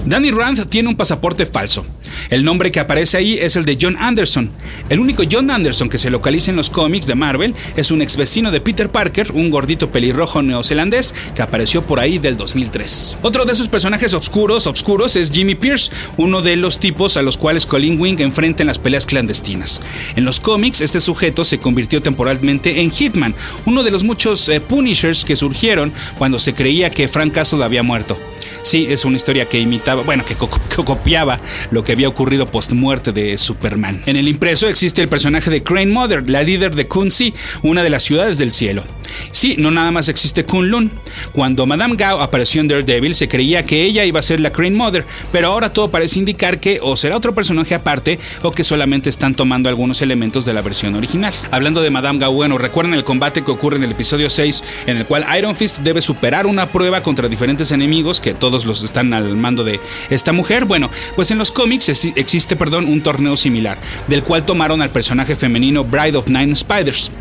Danny 0.05 0.31
Rand 0.31 0.67
tiene 0.67 0.89
un 0.89 0.95
pasaporte 0.95 1.45
falso. 1.45 1.85
El 2.29 2.43
nombre 2.43 2.71
que 2.71 2.81
aparece 2.81 3.15
ahí 3.15 3.37
es 3.39 3.55
el 3.55 3.63
de 3.63 3.77
John 3.79 3.95
Anderson. 3.97 4.51
El 4.89 4.99
único 4.99 5.23
John 5.29 5.49
Anderson 5.49 5.87
que 5.87 5.97
se 5.97 6.09
localiza 6.09 6.51
en 6.51 6.57
los 6.57 6.69
cómics 6.69 7.05
de 7.07 7.15
Marvel 7.15 7.55
es 7.77 7.89
un 7.89 8.01
ex 8.01 8.17
vecino 8.17 8.51
de 8.51 8.59
Peter 8.59 8.89
Parker, 8.89 9.31
un 9.31 9.49
gordito 9.49 9.91
pelirrojo 9.91 10.41
neozelandés 10.41 11.13
que 11.33 11.41
apareció 11.41 11.83
por 11.83 12.01
ahí 12.01 12.17
del 12.17 12.35
2003. 12.35 13.19
Otro 13.21 13.45
de 13.45 13.55
sus 13.55 13.69
personajes 13.69 14.13
oscuros, 14.13 14.67
oscuros 14.67 15.15
es 15.15 15.31
Jimmy 15.31 15.55
Pierce, 15.55 15.91
uno 16.17 16.41
de 16.41 16.57
los 16.57 16.79
tipos 16.79 17.15
a 17.15 17.21
los 17.21 17.37
cuales 17.37 17.65
Colin 17.65 17.99
Wing 17.99 18.19
enfrenta 18.19 18.63
en 18.63 18.67
las 18.67 18.79
peleas 18.79 19.05
clandestinas. 19.05 19.79
En 20.17 20.25
los 20.25 20.41
cómics, 20.41 20.81
este 20.81 20.99
sujeto 20.99 21.45
se 21.45 21.59
convirtió 21.59 22.01
temporalmente 22.01 22.81
en 22.81 22.91
Hitman, 22.91 23.35
uno 23.65 23.83
de 23.83 23.91
los 23.91 24.03
muchos 24.03 24.49
eh, 24.49 24.59
Punishers 24.59 25.23
que 25.23 25.37
surgieron 25.37 25.93
cuando 26.17 26.39
se 26.39 26.53
creía 26.53 26.89
que 26.89 27.07
Frank 27.07 27.33
Castle 27.33 27.63
había 27.63 27.83
muerto. 27.83 28.19
Sí, 28.61 28.87
es 28.89 29.03
una 29.05 29.17
historia 29.17 29.47
que 29.47 29.59
bueno, 29.95 30.25
que, 30.25 30.35
que 30.35 30.83
copiaba 30.83 31.39
lo 31.71 31.83
que 31.83 31.91
había 31.91 32.07
ocurrido 32.07 32.45
post 32.45 32.73
muerte 32.73 33.11
de 33.11 33.37
Superman. 33.37 34.01
En 34.05 34.15
el 34.15 34.27
impreso 34.27 34.67
existe 34.67 35.01
el 35.01 35.09
personaje 35.09 35.51
de 35.51 35.63
Crane 35.63 35.91
Mother, 35.91 36.29
la 36.29 36.43
líder 36.43 36.75
de 36.75 36.87
Kunzi, 36.87 37.33
una 37.61 37.83
de 37.83 37.89
las 37.89 38.03
ciudades 38.03 38.37
del 38.37 38.51
cielo. 38.51 38.83
Sí, 39.31 39.55
no 39.57 39.71
nada 39.71 39.91
más 39.91 40.09
existe 40.09 40.45
Kunlun. 40.45 40.91
Cuando 41.31 41.65
Madame 41.65 41.95
Gao 41.95 42.21
apareció 42.21 42.61
en 42.61 42.67
Daredevil 42.67 43.15
se 43.15 43.27
creía 43.27 43.63
que 43.63 43.83
ella 43.83 44.05
iba 44.05 44.19
a 44.19 44.23
ser 44.23 44.39
la 44.39 44.51
Crane 44.51 44.75
Mother, 44.75 45.05
pero 45.31 45.47
ahora 45.47 45.71
todo 45.71 45.91
parece 45.91 46.19
indicar 46.19 46.59
que 46.59 46.79
o 46.81 46.95
será 46.95 47.17
otro 47.17 47.33
personaje 47.35 47.75
aparte 47.75 48.19
o 48.41 48.51
que 48.51 48.63
solamente 48.63 49.09
están 49.09 49.35
tomando 49.35 49.69
algunos 49.69 50.01
elementos 50.01 50.45
de 50.45 50.53
la 50.53 50.61
versión 50.61 50.95
original. 50.95 51.33
Hablando 51.51 51.81
de 51.81 51.89
Madame 51.89 52.19
Gao, 52.19 52.33
bueno, 52.33 52.57
recuerdan 52.57 52.93
el 52.93 53.03
combate 53.03 53.43
que 53.43 53.51
ocurre 53.51 53.77
en 53.77 53.83
el 53.83 53.91
episodio 53.91 54.29
6 54.29 54.63
en 54.87 54.97
el 54.97 55.05
cual 55.05 55.25
Iron 55.37 55.55
Fist 55.55 55.79
debe 55.79 56.01
superar 56.01 56.45
una 56.45 56.69
prueba 56.69 57.03
contra 57.03 57.27
diferentes 57.27 57.71
enemigos 57.71 58.19
que 58.19 58.33
todos 58.33 58.65
los 58.65 58.83
están 58.83 59.13
al 59.13 59.35
mando 59.35 59.63
de 59.63 59.79
esta 60.09 60.33
mujer. 60.33 60.65
Bueno, 60.65 60.89
pues 61.15 61.31
en 61.31 61.37
los 61.37 61.51
cómics 61.51 61.89
existe, 61.89 62.55
perdón, 62.55 62.85
un 62.85 63.01
torneo 63.01 63.37
similar, 63.37 63.79
del 64.07 64.23
cual 64.23 64.45
tomaron 64.45 64.81
al 64.81 64.89
personaje 64.89 65.35
femenino 65.35 65.83
Bride 65.83 66.17
of 66.17 66.27
Nine 66.27 66.55
Spiders. 66.55 67.11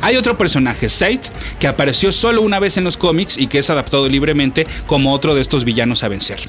Hay 0.00 0.16
otro 0.16 0.36
personaje, 0.38 0.88
Said, 0.88 1.20
que 1.58 1.68
apareció 1.68 2.12
solo 2.12 2.42
una 2.42 2.58
vez 2.58 2.76
en 2.76 2.84
los 2.84 2.96
cómics 2.96 3.36
y 3.38 3.46
que 3.46 3.58
es 3.58 3.70
adaptado 3.70 4.08
libremente 4.08 4.66
como 4.86 5.12
otro 5.12 5.34
de 5.34 5.40
estos 5.40 5.64
villanos 5.64 6.02
a 6.04 6.08
vencer. 6.08 6.40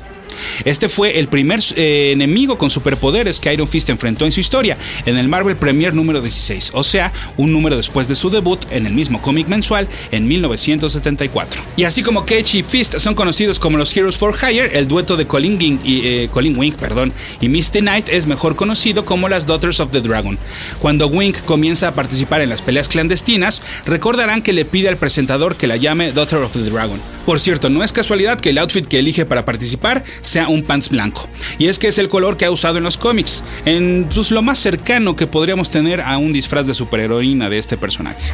Este 0.66 0.90
fue 0.90 1.20
el 1.20 1.28
primer 1.28 1.60
eh, 1.76 2.12
enemigo 2.14 2.58
con 2.58 2.70
superpoderes 2.70 3.40
que 3.40 3.54
Iron 3.54 3.68
Fist 3.68 3.90
enfrentó 3.90 4.26
en 4.26 4.32
su 4.32 4.40
historia, 4.40 4.78
en 5.06 5.18
el 5.18 5.28
Marvel 5.28 5.58
Premier 5.58 5.94
número 5.94 6.22
16, 6.22 6.72
o 6.74 6.84
sea, 6.84 7.14
un 7.38 7.52
número 7.52 7.78
después 7.78 8.08
de 8.08 8.16
su 8.16 8.30
debut 8.30 8.60
en 8.72 8.86
el 8.86 8.94
mismo 8.94 9.22
cómic 9.22 9.48
mensual 9.48 9.88
en 10.12 10.28
1974. 10.28 11.62
Y 11.78 11.84
así 11.84 12.04
como 12.04 12.26
Cage 12.26 12.60
y 12.60 12.64
Fist 12.64 13.00
son 13.00 13.16
conocidos 13.16 13.60
como 13.60 13.78
los 13.78 13.96
Heroes 13.96 14.18
for 14.18 14.36
Hire, 14.36 14.78
el 14.78 14.88
dueto 14.88 15.18
de 15.18 15.28
Colin, 15.28 15.58
Wing 15.60 15.80
y, 15.84 16.08
eh, 16.08 16.30
Colin 16.32 16.74
perdón, 16.74 17.14
y 17.40 17.50
Misty 17.50 17.80
Knight 17.80 18.10
es 18.10 18.28
mejor 18.28 18.56
conocido 18.56 19.06
como 19.06 19.30
las 19.30 19.46
Daughters 19.46 19.80
of 19.80 19.92
the 19.92 20.02
Dragon. 20.02 20.38
Cuando 20.80 21.08
Wink 21.08 21.44
comienza 21.46 21.88
a 21.88 21.94
participar 21.94 22.42
en 22.42 22.50
las 22.50 22.62
peleas 22.62 22.90
clandestinas, 22.90 23.62
recordarán 23.86 24.42
que 24.42 24.54
le 24.54 24.66
pide 24.66 24.90
al 24.90 24.98
presentador 24.98 25.56
que 25.56 25.68
la 25.68 25.78
llame 25.78 26.12
Daughter 26.12 26.40
of 26.40 26.54
the 26.54 26.70
Dragon. 26.70 27.00
Por 27.26 27.40
cierto, 27.40 27.70
no 27.70 27.84
es 27.84 27.94
casualidad 27.94 28.40
que 28.40 28.50
el 28.50 28.58
outfit 28.58 28.88
que 28.88 29.00
elige 29.00 29.26
para 29.26 29.46
participar 29.46 30.04
sea 30.22 30.48
un 30.48 30.64
pants 30.64 30.90
blanco. 30.90 31.28
Y 31.58 31.68
es 31.68 31.80
que 31.80 31.88
es 31.88 31.98
el 31.98 32.10
color 32.10 32.38
que 32.38 32.46
ha 32.46 32.52
usado 32.52 32.78
en 32.78 32.84
los 32.84 32.98
cómics, 32.98 33.44
en 33.66 34.08
pues, 34.14 34.32
lo 34.32 34.42
más 34.42 34.60
cercano 34.60 35.16
que 35.16 35.28
podríamos 35.28 35.70
tener 35.70 36.02
a 36.02 36.18
un 36.18 36.34
disfraz 36.34 36.68
de 36.68 36.74
superheroína 36.74 37.50
de 37.50 37.58
este 37.58 37.78
personaje. 37.78 38.34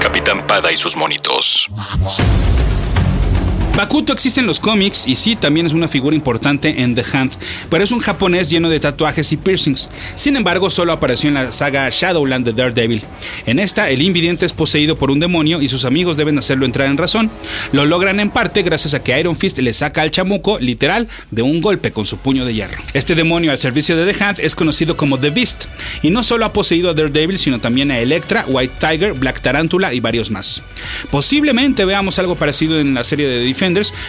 Capitán 0.00 0.46
Pada 0.46 0.72
y 0.72 0.76
sus 0.76 0.96
monitos. 0.96 1.68
Bakuto 3.76 4.14
existe 4.14 4.40
en 4.40 4.46
los 4.46 4.58
cómics 4.58 5.06
y 5.06 5.16
sí, 5.16 5.36
también 5.36 5.66
es 5.66 5.74
una 5.74 5.86
figura 5.86 6.16
importante 6.16 6.80
en 6.80 6.94
The 6.94 7.04
Hunt, 7.12 7.34
pero 7.68 7.84
es 7.84 7.92
un 7.92 7.98
japonés 7.98 8.48
lleno 8.48 8.70
de 8.70 8.80
tatuajes 8.80 9.30
y 9.32 9.36
piercings. 9.36 9.90
Sin 10.14 10.34
embargo, 10.34 10.70
solo 10.70 10.94
apareció 10.94 11.28
en 11.28 11.34
la 11.34 11.52
saga 11.52 11.86
Shadowland 11.90 12.46
de 12.46 12.54
Daredevil. 12.54 13.02
En 13.44 13.58
esta, 13.58 13.90
el 13.90 14.00
invidente 14.00 14.46
es 14.46 14.54
poseído 14.54 14.96
por 14.96 15.10
un 15.10 15.20
demonio 15.20 15.60
y 15.60 15.68
sus 15.68 15.84
amigos 15.84 16.16
deben 16.16 16.38
hacerlo 16.38 16.64
entrar 16.64 16.88
en 16.88 16.96
razón. 16.96 17.30
Lo 17.72 17.84
logran 17.84 18.18
en 18.18 18.30
parte 18.30 18.62
gracias 18.62 18.94
a 18.94 19.02
que 19.02 19.20
Iron 19.20 19.36
Fist 19.36 19.58
le 19.58 19.74
saca 19.74 20.00
al 20.00 20.10
chamuco, 20.10 20.58
literal, 20.58 21.06
de 21.30 21.42
un 21.42 21.60
golpe 21.60 21.92
con 21.92 22.06
su 22.06 22.16
puño 22.16 22.46
de 22.46 22.54
hierro. 22.54 22.82
Este 22.94 23.14
demonio 23.14 23.50
al 23.50 23.58
servicio 23.58 23.94
de 23.94 24.10
The 24.10 24.24
Hunt 24.24 24.38
es 24.38 24.54
conocido 24.54 24.96
como 24.96 25.20
The 25.20 25.28
Beast, 25.28 25.66
y 26.00 26.08
no 26.08 26.22
solo 26.22 26.46
ha 26.46 26.52
poseído 26.54 26.88
a 26.88 26.94
Daredevil, 26.94 27.38
sino 27.38 27.60
también 27.60 27.90
a 27.90 27.98
Elektra, 27.98 28.46
White 28.48 28.76
Tiger, 28.80 29.12
Black 29.12 29.42
Tarantula 29.42 29.92
y 29.92 30.00
varios 30.00 30.30
más. 30.30 30.62
Posiblemente 31.10 31.84
veamos 31.84 32.18
algo 32.18 32.36
parecido 32.36 32.80
en 32.80 32.94
la 32.94 33.04
serie 33.04 33.28
de 33.28 33.44
Defense 33.44 33.65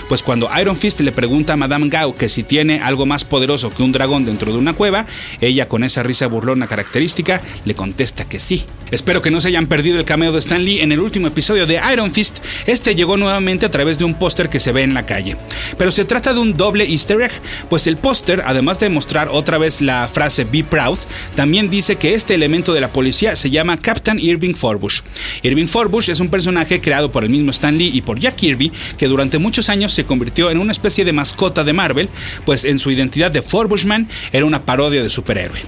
pues 0.07 0.23
cuando 0.23 0.49
Iron 0.59 0.75
Fist 0.75 0.99
le 1.01 1.11
pregunta 1.11 1.53
a 1.53 1.57
Madame 1.57 1.89
Gao 1.89 2.15
que 2.15 2.29
si 2.29 2.43
tiene 2.43 2.79
algo 2.79 3.05
más 3.05 3.25
poderoso 3.25 3.71
que 3.71 3.83
un 3.83 3.91
dragón 3.91 4.25
dentro 4.25 4.51
de 4.51 4.57
una 4.57 4.73
cueva, 4.73 5.05
ella 5.41 5.67
con 5.67 5.83
esa 5.83 6.03
risa 6.03 6.27
burlona 6.27 6.67
característica 6.67 7.41
le 7.65 7.75
contesta 7.75 8.25
que 8.25 8.39
sí. 8.39 8.65
Espero 8.89 9.21
que 9.21 9.31
no 9.31 9.41
se 9.41 9.49
hayan 9.49 9.67
perdido 9.67 9.99
el 9.99 10.05
cameo 10.05 10.31
de 10.31 10.39
Stan 10.39 10.63
Lee 10.63 10.79
en 10.79 10.93
el 10.93 11.01
último 11.01 11.27
episodio 11.27 11.67
de 11.67 11.81
Iron 11.91 12.11
Fist. 12.11 12.39
Este 12.67 12.95
llegó 12.95 13.17
nuevamente 13.17 13.65
a 13.65 13.71
través 13.71 13.99
de 13.99 14.05
un 14.05 14.13
póster 14.13 14.47
que 14.47 14.61
se 14.61 14.71
ve 14.71 14.83
en 14.83 14.93
la 14.93 15.05
calle. 15.05 15.35
Pero 15.77 15.91
se 15.91 16.05
trata 16.05 16.33
de 16.33 16.39
un 16.39 16.55
doble 16.55 16.85
easter 16.85 17.21
egg, 17.21 17.31
pues 17.69 17.85
el 17.87 17.97
póster, 17.97 18.43
además 18.45 18.79
de 18.79 18.89
mostrar 18.89 19.27
otra 19.29 19.57
vez 19.57 19.81
la 19.81 20.07
frase 20.07 20.45
Be 20.45 20.63
Proud, 20.63 20.99
también 21.35 21.69
dice 21.69 21.97
que 21.97 22.13
este 22.13 22.33
elemento 22.33 22.73
de 22.73 22.81
la 22.81 22.93
policía 22.93 23.35
se 23.35 23.49
llama 23.49 23.77
Captain 23.77 24.19
Irving 24.19 24.53
Forbush. 24.53 25.01
Irving 25.43 25.67
Forbush 25.67 26.09
es 26.09 26.21
un 26.21 26.29
personaje 26.29 26.79
creado 26.79 27.11
por 27.11 27.25
el 27.25 27.29
mismo 27.29 27.51
Stan 27.51 27.77
Lee 27.77 27.91
y 27.93 28.01
por 28.01 28.19
Jack 28.19 28.35
Kirby, 28.35 28.71
que 28.97 29.07
durante 29.07 29.37
muchos 29.37 29.67
años 29.67 29.91
se 29.91 30.05
convirtió 30.05 30.49
en 30.49 30.59
una 30.59 30.71
especie 30.71 31.03
de 31.03 31.11
mascota 31.11 31.65
de 31.65 31.73
Marvel, 31.73 32.09
pues 32.45 32.63
en 32.63 32.79
su 32.79 32.89
identidad 32.91 33.31
de 33.31 33.41
Forbushman 33.41 34.07
era 34.31 34.45
una 34.45 34.63
parodia 34.63 35.03
de 35.03 35.09
superhéroe. 35.09 35.59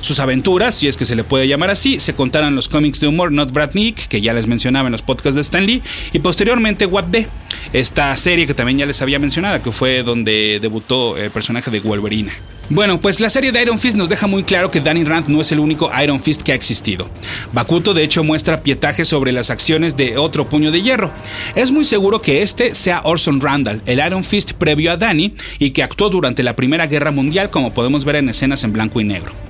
Sus 0.00 0.20
aventuras, 0.20 0.74
si 0.74 0.88
es 0.88 0.96
que 0.96 1.04
se 1.04 1.16
le 1.16 1.24
puede 1.24 1.48
llamar 1.48 1.70
así, 1.70 2.00
se 2.00 2.14
contaron 2.14 2.50
en 2.50 2.54
los 2.54 2.68
cómics 2.68 3.00
de 3.00 3.08
humor 3.08 3.32
Not 3.32 3.52
Brad 3.52 3.74
Meek, 3.74 4.08
que 4.08 4.20
ya 4.20 4.32
les 4.32 4.46
mencionaba 4.46 4.88
en 4.88 4.92
los 4.92 5.02
podcasts 5.02 5.36
de 5.36 5.40
Stan 5.42 5.66
Lee, 5.66 5.82
y 6.12 6.18
posteriormente 6.18 6.86
What 6.86 7.06
The, 7.10 7.28
esta 7.72 8.16
serie 8.16 8.46
que 8.46 8.54
también 8.54 8.78
ya 8.78 8.86
les 8.86 9.02
había 9.02 9.18
mencionado, 9.18 9.62
que 9.62 9.72
fue 9.72 10.02
donde 10.02 10.58
debutó 10.60 11.16
el 11.16 11.30
personaje 11.30 11.70
de 11.70 11.80
Wolverine. 11.80 12.32
Bueno, 12.68 13.00
pues 13.00 13.20
la 13.20 13.30
serie 13.30 13.52
de 13.52 13.62
Iron 13.62 13.78
Fist 13.78 13.96
nos 13.96 14.08
deja 14.08 14.26
muy 14.26 14.42
claro 14.42 14.72
que 14.72 14.80
Danny 14.80 15.04
Rand 15.04 15.28
no 15.28 15.40
es 15.40 15.52
el 15.52 15.60
único 15.60 15.88
Iron 16.02 16.20
Fist 16.20 16.42
que 16.42 16.50
ha 16.50 16.56
existido. 16.56 17.08
Bakuto 17.52 17.94
de 17.94 18.02
hecho 18.02 18.24
muestra 18.24 18.62
pietaje 18.62 19.04
sobre 19.04 19.32
las 19.32 19.50
acciones 19.50 19.96
de 19.96 20.18
otro 20.18 20.48
puño 20.48 20.72
de 20.72 20.82
hierro. 20.82 21.12
Es 21.54 21.70
muy 21.70 21.84
seguro 21.84 22.20
que 22.20 22.42
este 22.42 22.74
sea 22.74 23.02
Orson 23.04 23.40
Randall, 23.40 23.82
el 23.86 24.04
Iron 24.04 24.24
Fist 24.24 24.54
previo 24.54 24.90
a 24.90 24.96
Danny 24.96 25.36
y 25.60 25.70
que 25.70 25.84
actuó 25.84 26.10
durante 26.10 26.42
la 26.42 26.56
Primera 26.56 26.88
Guerra 26.88 27.12
Mundial 27.12 27.50
como 27.50 27.72
podemos 27.72 28.04
ver 28.04 28.16
en 28.16 28.30
escenas 28.30 28.64
en 28.64 28.72
blanco 28.72 29.00
y 29.00 29.04
negro. 29.04 29.45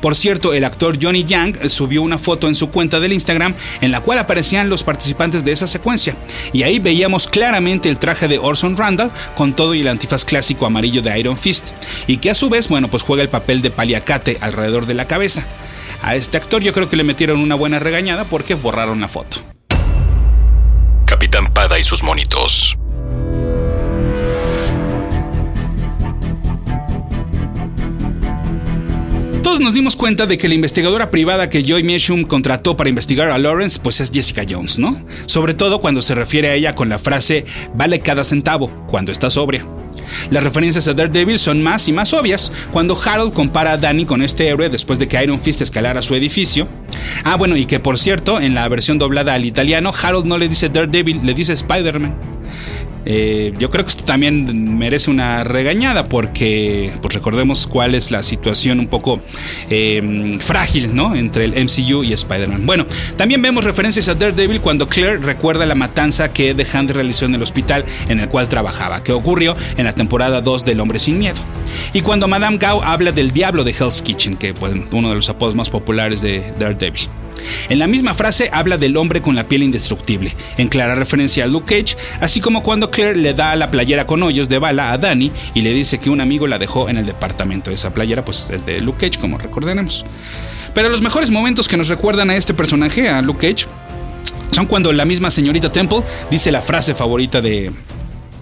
Por 0.00 0.14
cierto, 0.14 0.52
el 0.52 0.64
actor 0.64 0.98
Johnny 1.00 1.24
Yang 1.24 1.68
subió 1.68 2.02
una 2.02 2.18
foto 2.18 2.48
en 2.48 2.54
su 2.54 2.70
cuenta 2.70 3.00
del 3.00 3.12
Instagram 3.12 3.54
en 3.80 3.92
la 3.92 4.00
cual 4.00 4.18
aparecían 4.18 4.68
los 4.68 4.82
participantes 4.82 5.44
de 5.44 5.52
esa 5.52 5.66
secuencia, 5.66 6.16
y 6.52 6.62
ahí 6.62 6.78
veíamos 6.78 7.28
claramente 7.28 7.88
el 7.88 7.98
traje 7.98 8.28
de 8.28 8.38
Orson 8.38 8.76
Randall 8.76 9.12
con 9.34 9.54
todo 9.54 9.74
y 9.74 9.80
el 9.80 9.88
antifaz 9.88 10.24
clásico 10.24 10.66
amarillo 10.66 11.02
de 11.02 11.18
Iron 11.18 11.36
Fist, 11.36 11.70
y 12.06 12.18
que 12.18 12.30
a 12.30 12.34
su 12.34 12.48
vez, 12.48 12.68
bueno, 12.68 12.88
pues 12.88 13.02
juega 13.02 13.22
el 13.22 13.28
papel 13.28 13.62
de 13.62 13.70
paliacate 13.70 14.38
alrededor 14.40 14.86
de 14.86 14.94
la 14.94 15.06
cabeza. 15.06 15.46
A 16.02 16.14
este 16.14 16.36
actor 16.36 16.62
yo 16.62 16.72
creo 16.72 16.88
que 16.88 16.96
le 16.96 17.04
metieron 17.04 17.40
una 17.40 17.54
buena 17.54 17.78
regañada 17.78 18.24
porque 18.24 18.54
borraron 18.54 19.00
la 19.00 19.08
foto. 19.08 19.38
Capitán 21.04 21.46
Pada 21.48 21.78
y 21.78 21.82
sus 21.82 22.02
monitos. 22.02 22.79
Nos 29.60 29.74
dimos 29.74 29.94
cuenta 29.94 30.26
de 30.26 30.38
que 30.38 30.48
la 30.48 30.54
investigadora 30.54 31.10
privada 31.10 31.50
que 31.50 31.62
Joy 31.62 31.84
Meashum 31.84 32.24
contrató 32.24 32.78
para 32.78 32.88
investigar 32.88 33.30
a 33.30 33.36
Lawrence 33.36 33.78
pues 33.78 34.00
es 34.00 34.10
Jessica 34.10 34.42
Jones, 34.48 34.78
¿no? 34.78 34.98
Sobre 35.26 35.52
todo 35.52 35.82
cuando 35.82 36.00
se 36.00 36.14
refiere 36.14 36.48
a 36.48 36.54
ella 36.54 36.74
con 36.74 36.88
la 36.88 36.98
frase 36.98 37.44
vale 37.74 38.00
cada 38.00 38.24
centavo 38.24 38.70
cuando 38.86 39.12
está 39.12 39.28
sobria. 39.28 39.66
Las 40.30 40.42
referencias 40.42 40.88
a 40.88 40.94
Daredevil 40.94 41.38
son 41.38 41.62
más 41.62 41.88
y 41.88 41.92
más 41.92 42.14
obvias 42.14 42.50
cuando 42.70 42.98
Harold 42.98 43.34
compara 43.34 43.72
a 43.72 43.76
Danny 43.76 44.06
con 44.06 44.22
este 44.22 44.48
héroe 44.48 44.70
después 44.70 44.98
de 44.98 45.08
que 45.08 45.22
Iron 45.22 45.38
Fist 45.38 45.60
escalara 45.60 46.00
su 46.00 46.14
edificio. 46.14 46.66
Ah, 47.24 47.36
bueno, 47.36 47.54
y 47.54 47.66
que 47.66 47.80
por 47.80 47.98
cierto, 47.98 48.40
en 48.40 48.54
la 48.54 48.66
versión 48.66 48.98
doblada 48.98 49.34
al 49.34 49.44
italiano, 49.44 49.92
Harold 50.02 50.24
no 50.24 50.38
le 50.38 50.48
dice 50.48 50.70
Daredevil, 50.70 51.20
le 51.22 51.34
dice 51.34 51.52
Spider-Man. 51.52 52.14
Eh, 53.06 53.52
yo 53.58 53.70
creo 53.70 53.84
que 53.84 53.90
esto 53.90 54.04
también 54.04 54.78
merece 54.78 55.10
una 55.10 55.44
regañada 55.44 56.08
porque 56.08 56.92
pues 57.00 57.14
recordemos 57.14 57.66
cuál 57.66 57.94
es 57.94 58.10
la 58.10 58.22
situación 58.22 58.80
un 58.80 58.88
poco 58.88 59.20
em, 59.70 60.38
frágil 60.38 60.94
¿no? 60.94 61.14
entre 61.14 61.44
el 61.44 61.52
MCU 61.52 62.04
y 62.04 62.12
Spider-Man. 62.12 62.66
Bueno, 62.66 62.86
también 63.16 63.40
vemos 63.42 63.64
referencias 63.64 64.08
a 64.08 64.14
Daredevil 64.14 64.60
cuando 64.60 64.88
Claire 64.88 65.18
recuerda 65.18 65.66
la 65.66 65.74
matanza 65.74 66.32
que 66.32 66.54
The 66.54 66.66
Hand 66.72 66.90
realizó 66.90 67.24
en 67.24 67.34
el 67.34 67.42
hospital 67.42 67.84
en 68.08 68.20
el 68.20 68.28
cual 68.28 68.48
trabajaba, 68.48 69.02
que 69.02 69.12
ocurrió 69.12 69.56
en 69.76 69.84
la 69.84 69.92
temporada 69.92 70.40
2 70.40 70.64
del 70.64 70.80
Hombre 70.80 70.98
Sin 70.98 71.18
Miedo. 71.18 71.40
Y 71.92 72.02
cuando 72.02 72.28
Madame 72.28 72.58
Gao 72.58 72.82
habla 72.82 73.12
del 73.12 73.30
diablo 73.30 73.64
de 73.64 73.72
Hell's 73.72 74.02
Kitchen, 74.02 74.36
que 74.36 74.54
pues, 74.54 74.74
uno 74.92 75.10
de 75.10 75.14
los 75.14 75.28
apodos 75.28 75.54
más 75.54 75.70
populares 75.70 76.20
de 76.20 76.52
Daredevil. 76.58 77.08
En 77.68 77.78
la 77.78 77.86
misma 77.86 78.14
frase 78.14 78.50
habla 78.52 78.76
del 78.76 78.96
hombre 78.96 79.22
con 79.22 79.34
la 79.34 79.48
piel 79.48 79.62
indestructible, 79.62 80.34
en 80.58 80.68
clara 80.68 80.94
referencia 80.94 81.44
a 81.44 81.46
Luke 81.46 81.74
Cage, 81.74 81.96
así 82.20 82.40
como 82.40 82.62
cuando 82.62 82.89
Le 82.98 83.34
da 83.34 83.56
la 83.56 83.70
playera 83.70 84.06
con 84.06 84.22
hoyos 84.22 84.48
de 84.48 84.58
bala 84.58 84.92
a 84.92 84.98
Danny 84.98 85.32
y 85.54 85.62
le 85.62 85.72
dice 85.72 85.98
que 85.98 86.10
un 86.10 86.20
amigo 86.20 86.46
la 86.46 86.58
dejó 86.58 86.88
en 86.88 86.98
el 86.98 87.06
departamento. 87.06 87.70
Esa 87.70 87.94
playera 87.94 88.24
pues 88.24 88.50
es 88.50 88.66
de 88.66 88.80
Luke 88.80 89.06
Cage, 89.06 89.20
como 89.20 89.38
recordaremos. 89.38 90.04
Pero 90.74 90.88
los 90.88 91.00
mejores 91.00 91.30
momentos 91.30 91.66
que 91.66 91.76
nos 91.76 91.88
recuerdan 91.88 92.30
a 92.30 92.36
este 92.36 92.52
personaje, 92.52 93.08
a 93.08 93.22
Luke 93.22 93.48
Cage, 93.48 93.66
son 94.50 94.66
cuando 94.66 94.92
la 94.92 95.04
misma 95.04 95.30
señorita 95.30 95.72
Temple 95.72 96.02
dice 96.30 96.52
la 96.52 96.60
frase 96.60 96.94
favorita 96.94 97.40
de, 97.40 97.72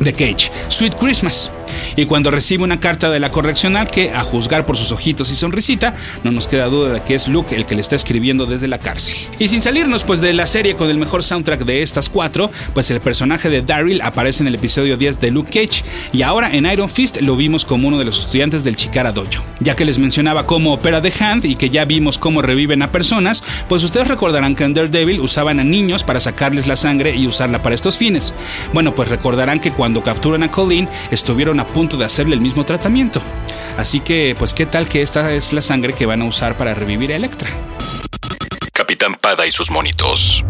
de 0.00 0.12
Cage, 0.12 0.50
Sweet 0.68 0.94
Christmas. 0.96 1.50
Y 1.96 2.06
cuando 2.06 2.30
recibe 2.30 2.64
una 2.64 2.80
carta 2.80 3.10
de 3.10 3.20
la 3.20 3.30
correccional 3.30 3.90
que, 3.90 4.10
a 4.10 4.20
juzgar 4.20 4.66
por 4.66 4.76
sus 4.76 4.92
ojitos 4.92 5.30
y 5.30 5.36
sonrisita, 5.36 5.94
no 6.24 6.30
nos 6.30 6.48
queda 6.48 6.66
duda 6.66 6.92
de 6.92 7.00
que 7.00 7.14
es 7.14 7.28
Luke 7.28 7.54
el 7.54 7.66
que 7.66 7.74
le 7.74 7.80
está 7.80 7.96
escribiendo 7.96 8.46
desde 8.46 8.68
la 8.68 8.78
cárcel. 8.78 9.16
Y 9.38 9.48
sin 9.48 9.60
salirnos 9.60 10.04
pues 10.04 10.20
de 10.20 10.32
la 10.32 10.46
serie 10.46 10.76
con 10.76 10.90
el 10.90 10.98
mejor 10.98 11.22
soundtrack 11.22 11.64
de 11.64 11.82
estas 11.82 12.08
cuatro, 12.08 12.50
pues 12.74 12.90
el 12.90 13.00
personaje 13.00 13.50
de 13.50 13.62
Daryl 13.62 14.00
aparece 14.02 14.42
en 14.42 14.48
el 14.48 14.54
episodio 14.54 14.96
10 14.96 15.20
de 15.20 15.30
Luke 15.30 15.50
Cage 15.50 15.84
y 16.12 16.22
ahora 16.22 16.50
en 16.52 16.66
Iron 16.66 16.88
Fist 16.88 17.20
lo 17.20 17.36
vimos 17.36 17.64
como 17.64 17.88
uno 17.88 17.98
de 17.98 18.04
los 18.04 18.20
estudiantes 18.20 18.64
del 18.64 18.76
Chikara 18.76 19.12
Dojo. 19.12 19.44
Ya 19.60 19.74
que 19.74 19.84
les 19.84 19.98
mencionaba 19.98 20.46
cómo 20.46 20.72
opera 20.72 21.02
The 21.02 21.12
Hand 21.20 21.44
y 21.44 21.56
que 21.56 21.70
ya 21.70 21.84
vimos 21.84 22.18
cómo 22.18 22.42
reviven 22.42 22.82
a 22.82 22.92
personas, 22.92 23.42
pues 23.68 23.82
ustedes 23.82 24.08
recordarán 24.08 24.54
que 24.54 24.64
en 24.64 24.74
Daredevil 24.74 25.20
usaban 25.20 25.60
a 25.60 25.64
niños 25.64 26.04
para 26.04 26.20
sacarles 26.20 26.66
la 26.66 26.76
sangre 26.76 27.14
y 27.14 27.26
usarla 27.26 27.62
para 27.62 27.74
estos 27.74 27.98
fines. 27.98 28.34
Bueno, 28.72 28.94
pues 28.94 29.08
recordarán 29.08 29.60
que 29.60 29.72
cuando 29.72 30.02
capturan 30.02 30.42
a 30.42 30.50
Colleen 30.50 30.88
estuvieron 31.10 31.57
a 31.60 31.66
punto 31.66 31.96
de 31.96 32.04
hacerle 32.04 32.34
el 32.34 32.40
mismo 32.40 32.64
tratamiento. 32.64 33.22
Así 33.76 34.00
que, 34.00 34.34
pues, 34.38 34.54
¿qué 34.54 34.66
tal 34.66 34.88
que 34.88 35.02
esta 35.02 35.32
es 35.32 35.52
la 35.52 35.62
sangre 35.62 35.92
que 35.92 36.06
van 36.06 36.22
a 36.22 36.24
usar 36.24 36.56
para 36.56 36.74
revivir 36.74 37.12
a 37.12 37.16
Electra? 37.16 37.48
Capitán 38.72 39.14
Pada 39.14 39.46
y 39.46 39.50
sus 39.50 39.70
monitos. 39.70 40.44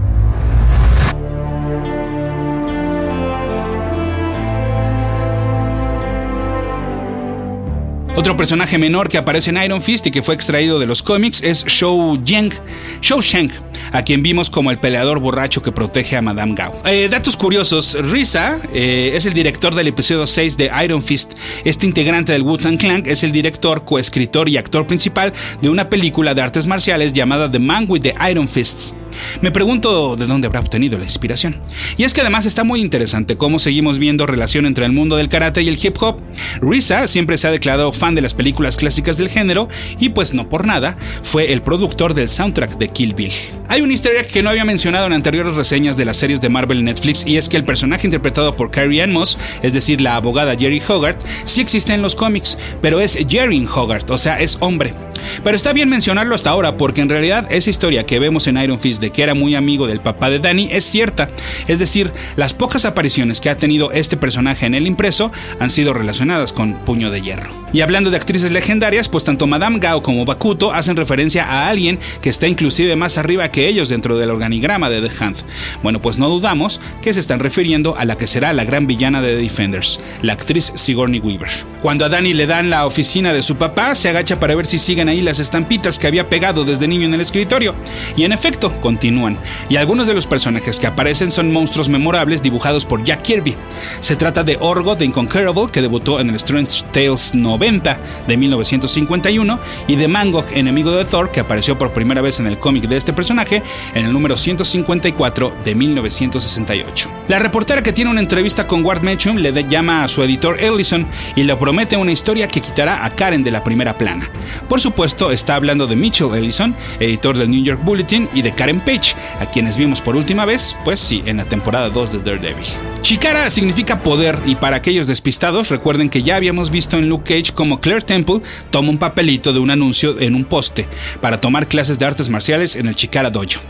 Otro 8.18 8.36
personaje 8.36 8.78
menor 8.78 9.08
que 9.08 9.16
aparece 9.16 9.50
en 9.50 9.62
Iron 9.62 9.80
Fist 9.80 10.04
y 10.08 10.10
que 10.10 10.24
fue 10.24 10.34
extraído 10.34 10.80
de 10.80 10.86
los 10.86 11.04
cómics 11.04 11.40
es 11.40 11.64
Shou 11.64 12.20
Yang, 12.24 12.52
Shou 13.00 13.20
Sheng, 13.20 13.48
a 13.92 14.02
quien 14.02 14.24
vimos 14.24 14.50
como 14.50 14.72
el 14.72 14.80
peleador 14.80 15.20
borracho 15.20 15.62
que 15.62 15.70
protege 15.70 16.16
a 16.16 16.20
Madame 16.20 16.54
Gao. 16.56 16.82
Eh, 16.84 17.06
datos 17.08 17.36
curiosos, 17.36 17.96
Risa 18.10 18.58
eh, 18.74 19.12
es 19.14 19.24
el 19.24 19.34
director 19.34 19.72
del 19.72 19.86
episodio 19.86 20.26
6 20.26 20.56
de 20.56 20.68
Iron 20.82 21.04
Fist. 21.04 21.34
Este 21.64 21.86
integrante 21.86 22.32
del 22.32 22.42
Wu-Tang 22.42 22.76
Clan 22.76 23.04
es 23.06 23.22
el 23.22 23.30
director, 23.30 23.84
coescritor 23.84 24.48
y 24.48 24.56
actor 24.56 24.84
principal 24.84 25.32
de 25.62 25.70
una 25.70 25.88
película 25.88 26.34
de 26.34 26.42
artes 26.42 26.66
marciales 26.66 27.12
llamada 27.12 27.48
The 27.48 27.60
Man 27.60 27.86
with 27.88 28.00
the 28.00 28.16
Iron 28.28 28.48
Fists. 28.48 28.96
Me 29.40 29.50
pregunto 29.50 30.16
de 30.16 30.26
dónde 30.26 30.46
habrá 30.46 30.60
obtenido 30.60 30.98
la 30.98 31.04
inspiración. 31.04 31.60
Y 31.96 32.04
es 32.04 32.14
que 32.14 32.20
además 32.20 32.46
está 32.46 32.64
muy 32.64 32.80
interesante 32.80 33.36
cómo 33.36 33.58
seguimos 33.58 33.98
viendo 33.98 34.26
relación 34.26 34.66
entre 34.66 34.84
el 34.84 34.92
mundo 34.92 35.16
del 35.16 35.28
karate 35.28 35.62
y 35.62 35.68
el 35.68 35.78
hip 35.80 35.96
hop. 36.00 36.20
Risa 36.60 37.08
siempre 37.08 37.38
se 37.38 37.46
ha 37.48 37.50
declarado 37.50 37.92
fan 37.92 38.07
de 38.14 38.22
las 38.22 38.34
películas 38.34 38.76
clásicas 38.76 39.16
del 39.16 39.28
género 39.28 39.68
y 39.98 40.10
pues 40.10 40.34
no 40.34 40.48
por 40.48 40.66
nada 40.66 40.96
fue 41.22 41.52
el 41.52 41.62
productor 41.62 42.14
del 42.14 42.28
soundtrack 42.28 42.78
de 42.78 42.88
Kill 42.88 43.14
Bill. 43.14 43.32
Hay 43.68 43.80
un 43.82 43.90
easter 43.90 44.26
que 44.26 44.42
no 44.42 44.50
había 44.50 44.64
mencionado 44.64 45.06
en 45.06 45.12
anteriores 45.12 45.54
reseñas 45.54 45.96
de 45.96 46.04
las 46.04 46.16
series 46.16 46.40
de 46.40 46.48
Marvel 46.48 46.84
Netflix 46.84 47.26
y 47.26 47.36
es 47.36 47.48
que 47.48 47.56
el 47.56 47.64
personaje 47.64 48.06
interpretado 48.06 48.56
por 48.56 48.70
Carrie 48.70 49.02
Ann 49.02 49.12
Moss, 49.12 49.36
es 49.62 49.72
decir, 49.72 50.00
la 50.00 50.16
abogada 50.16 50.56
Jerry 50.56 50.82
Hogarth, 50.86 51.20
sí 51.44 51.60
existe 51.60 51.92
en 51.92 52.02
los 52.02 52.14
cómics, 52.14 52.58
pero 52.80 53.00
es 53.00 53.18
Jerry 53.28 53.66
Hogarth, 53.66 54.10
o 54.10 54.18
sea, 54.18 54.40
es 54.40 54.56
hombre. 54.60 54.94
Pero 55.42 55.56
está 55.56 55.72
bien 55.72 55.88
mencionarlo 55.88 56.34
hasta 56.34 56.50
ahora 56.50 56.76
porque 56.76 57.00
en 57.00 57.08
realidad 57.08 57.46
esa 57.50 57.70
historia 57.70 58.04
que 58.04 58.18
vemos 58.18 58.46
en 58.46 58.56
Iron 58.58 58.78
Fist 58.78 59.00
de 59.00 59.10
que 59.10 59.22
era 59.22 59.34
muy 59.34 59.54
amigo 59.54 59.86
del 59.86 60.00
papá 60.00 60.30
de 60.30 60.38
Danny 60.38 60.68
es 60.72 60.84
cierta. 60.84 61.28
Es 61.66 61.78
decir, 61.78 62.12
las 62.36 62.54
pocas 62.54 62.84
apariciones 62.84 63.40
que 63.40 63.50
ha 63.50 63.58
tenido 63.58 63.92
este 63.92 64.16
personaje 64.16 64.66
en 64.66 64.74
el 64.74 64.86
impreso 64.86 65.32
han 65.60 65.70
sido 65.70 65.92
relacionadas 65.92 66.52
con 66.52 66.84
Puño 66.84 67.10
de 67.10 67.20
Hierro. 67.20 67.68
Y 67.72 67.82
hablando 67.82 68.10
de 68.10 68.16
actrices 68.16 68.50
legendarias, 68.50 69.08
pues 69.10 69.24
tanto 69.24 69.46
Madame 69.46 69.78
Gao 69.78 70.02
como 70.02 70.24
Bakuto 70.24 70.72
hacen 70.72 70.96
referencia 70.96 71.44
a 71.44 71.68
alguien 71.68 71.98
que 72.22 72.30
está 72.30 72.48
inclusive 72.48 72.96
más 72.96 73.18
arriba 73.18 73.50
que 73.50 73.68
ellos 73.68 73.90
dentro 73.90 74.16
del 74.16 74.30
organigrama 74.30 74.88
de 74.88 75.06
The 75.06 75.24
Hand. 75.24 75.36
Bueno, 75.82 76.00
pues 76.00 76.18
no 76.18 76.30
dudamos 76.30 76.80
que 77.02 77.12
se 77.12 77.20
están 77.20 77.40
refiriendo 77.40 77.96
a 77.96 78.06
la 78.06 78.16
que 78.16 78.26
será 78.26 78.54
la 78.54 78.64
gran 78.64 78.86
villana 78.86 79.20
de 79.20 79.34
The 79.34 79.42
Defenders, 79.42 80.00
la 80.22 80.32
actriz 80.32 80.72
Sigourney 80.74 81.20
Weaver. 81.20 81.50
Cuando 81.82 82.06
a 82.06 82.08
Danny 82.08 82.32
le 82.32 82.46
dan 82.46 82.70
la 82.70 82.86
oficina 82.86 83.32
de 83.32 83.42
su 83.42 83.56
papá, 83.56 83.94
se 83.94 84.08
agacha 84.08 84.40
para 84.40 84.54
ver 84.54 84.66
si 84.66 84.78
siguen 84.78 85.07
ahí 85.08 85.20
las 85.20 85.38
estampitas 85.38 85.98
que 85.98 86.06
había 86.06 86.28
pegado 86.28 86.64
desde 86.64 86.88
niño 86.88 87.06
en 87.06 87.14
el 87.14 87.20
escritorio. 87.20 87.74
Y 88.16 88.24
en 88.24 88.32
efecto, 88.32 88.72
continúan. 88.80 89.38
Y 89.68 89.76
algunos 89.76 90.06
de 90.06 90.14
los 90.14 90.26
personajes 90.26 90.78
que 90.78 90.86
aparecen 90.86 91.30
son 91.30 91.52
monstruos 91.52 91.88
memorables 91.88 92.42
dibujados 92.42 92.84
por 92.84 93.02
Jack 93.04 93.22
Kirby. 93.22 93.56
Se 94.00 94.16
trata 94.16 94.44
de 94.44 94.56
Orgo 94.60 94.96
The 94.96 95.04
Inconquerable, 95.04 95.68
que 95.72 95.82
debutó 95.82 96.20
en 96.20 96.30
el 96.30 96.36
Strange 96.36 96.84
Tales 96.92 97.34
90 97.34 98.00
de 98.26 98.36
1951, 98.36 99.60
y 99.86 99.96
de 99.96 100.08
Mangog, 100.08 100.44
enemigo 100.54 100.92
de 100.92 101.04
Thor, 101.04 101.30
que 101.30 101.40
apareció 101.40 101.78
por 101.78 101.92
primera 101.92 102.22
vez 102.22 102.40
en 102.40 102.46
el 102.46 102.58
cómic 102.58 102.84
de 102.88 102.96
este 102.96 103.12
personaje 103.12 103.62
en 103.94 104.06
el 104.06 104.12
número 104.12 104.36
154 104.36 105.56
de 105.64 105.74
1968. 105.74 107.10
La 107.28 107.38
reportera 107.38 107.82
que 107.82 107.92
tiene 107.92 108.10
una 108.10 108.20
entrevista 108.20 108.66
con 108.66 108.84
Ward 108.84 109.02
Mitchum 109.02 109.36
le 109.36 109.52
llama 109.68 110.04
a 110.04 110.08
su 110.08 110.22
editor 110.22 110.60
Ellison 110.60 111.06
y 111.36 111.42
le 111.42 111.56
promete 111.56 111.96
una 111.96 112.12
historia 112.12 112.48
que 112.48 112.60
quitará 112.60 113.04
a 113.04 113.10
Karen 113.10 113.42
de 113.42 113.50
la 113.50 113.64
primera 113.64 113.96
plana. 113.96 114.30
Por 114.68 114.80
está 115.04 115.54
hablando 115.54 115.86
de 115.86 115.96
Mitchell 115.96 116.34
Ellison, 116.34 116.76
editor 116.98 117.38
del 117.38 117.50
New 117.50 117.62
York 117.62 117.80
Bulletin, 117.84 118.28
y 118.34 118.42
de 118.42 118.52
Karen 118.52 118.80
Page, 118.80 119.14
a 119.40 119.46
quienes 119.46 119.76
vimos 119.76 120.00
por 120.00 120.16
última 120.16 120.44
vez, 120.44 120.76
pues 120.84 120.98
sí, 120.98 121.22
en 121.24 121.36
la 121.36 121.44
temporada 121.44 121.88
2 121.90 122.12
de 122.12 122.18
Daredevil. 122.18 122.66
Chikara 123.00 123.48
significa 123.50 124.02
poder 124.02 124.38
y 124.44 124.56
para 124.56 124.76
aquellos 124.76 125.06
despistados 125.06 125.70
recuerden 125.70 126.10
que 126.10 126.22
ya 126.22 126.36
habíamos 126.36 126.70
visto 126.70 126.98
en 126.98 127.08
Luke 127.08 127.34
Cage 127.34 127.54
como 127.54 127.80
Claire 127.80 128.02
Temple 128.02 128.42
toma 128.70 128.90
un 128.90 128.98
papelito 128.98 129.52
de 129.52 129.60
un 129.60 129.70
anuncio 129.70 130.18
en 130.20 130.34
un 130.34 130.44
poste 130.44 130.88
para 131.20 131.40
tomar 131.40 131.68
clases 131.68 131.98
de 131.98 132.04
artes 132.04 132.28
marciales 132.28 132.76
en 132.76 132.86
el 132.86 132.94
Chikara 132.94 133.30
Dojo. 133.30 133.60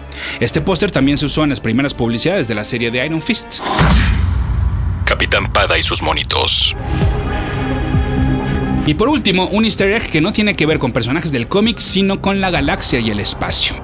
Este 0.41 0.61
póster 0.61 0.91
también 0.91 1.19
se 1.19 1.27
usó 1.27 1.45
en 1.45 1.51
las 1.51 1.61
primeras 1.61 1.95
publicidades 1.95 2.49
de 2.49 2.55
la 2.55 2.65
serie 2.65 2.91
de 2.91 3.05
Iron 3.05 3.23
Fist. 3.23 3.61
Capitán 5.05 5.47
Pada 5.53 5.79
y 5.79 5.83
sus 5.83 6.03
monitos. 6.03 6.75
Y 8.89 8.95
por 8.95 9.11
último, 9.11 9.49
un 9.49 9.67
easter 9.67 9.93
egg 9.93 10.09
que 10.11 10.23
no 10.23 10.33
tiene 10.33 10.57
que 10.57 10.65
ver 10.65 10.79
con 10.79 10.93
personajes 10.93 11.31
del 11.31 11.47
cómic, 11.47 11.77
sino 11.79 12.23
con 12.23 12.41
la 12.41 12.49
galaxia 12.49 13.01
y 13.01 13.11
el 13.11 13.21
espacio. 13.21 13.77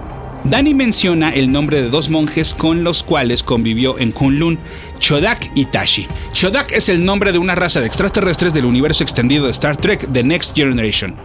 Danny 0.44 0.72
menciona 0.72 1.28
el 1.28 1.52
nombre 1.52 1.82
de 1.82 1.90
dos 1.90 2.08
monjes 2.08 2.54
con 2.54 2.84
los 2.84 3.02
cuales 3.02 3.42
convivió 3.42 3.98
en 3.98 4.12
Kunlun, 4.12 4.58
Chodak 5.00 5.50
y 5.54 5.66
Tashi. 5.66 6.06
Chodak 6.32 6.72
es 6.72 6.88
el 6.88 7.04
nombre 7.04 7.32
de 7.32 7.38
una 7.38 7.54
raza 7.54 7.80
de 7.80 7.86
extraterrestres 7.86 8.54
del 8.54 8.64
universo 8.64 9.04
extendido 9.04 9.44
de 9.44 9.50
Star 9.50 9.76
Trek 9.76 10.08
The 10.10 10.24
Next 10.24 10.56
Generation. 10.56 11.16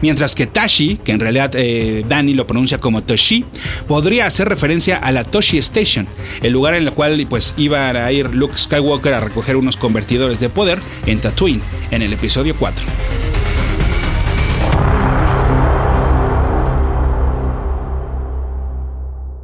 Mientras 0.00 0.34
que 0.34 0.46
Tashi, 0.46 0.96
que 0.96 1.12
en 1.12 1.20
realidad 1.20 1.50
eh, 1.56 2.06
Danny 2.08 2.32
lo 2.32 2.46
pronuncia 2.46 2.80
como 2.80 3.02
Toshi, 3.02 3.44
podría 3.86 4.24
hacer 4.24 4.48
referencia 4.48 4.96
a 4.96 5.12
la 5.12 5.24
Toshi 5.24 5.58
Station, 5.58 6.08
el 6.40 6.54
lugar 6.54 6.72
en 6.72 6.84
el 6.84 6.92
cual 6.94 7.26
pues, 7.28 7.52
iba 7.58 7.90
a 7.90 8.12
ir 8.12 8.34
Luke 8.34 8.56
Skywalker 8.56 9.12
a 9.12 9.20
recoger 9.20 9.56
unos 9.56 9.76
convertidores 9.76 10.40
de 10.40 10.48
poder 10.48 10.80
en 11.04 11.20
Tatooine, 11.20 11.60
en 11.90 12.00
el 12.00 12.14
episodio 12.14 12.56
4. 12.58 12.86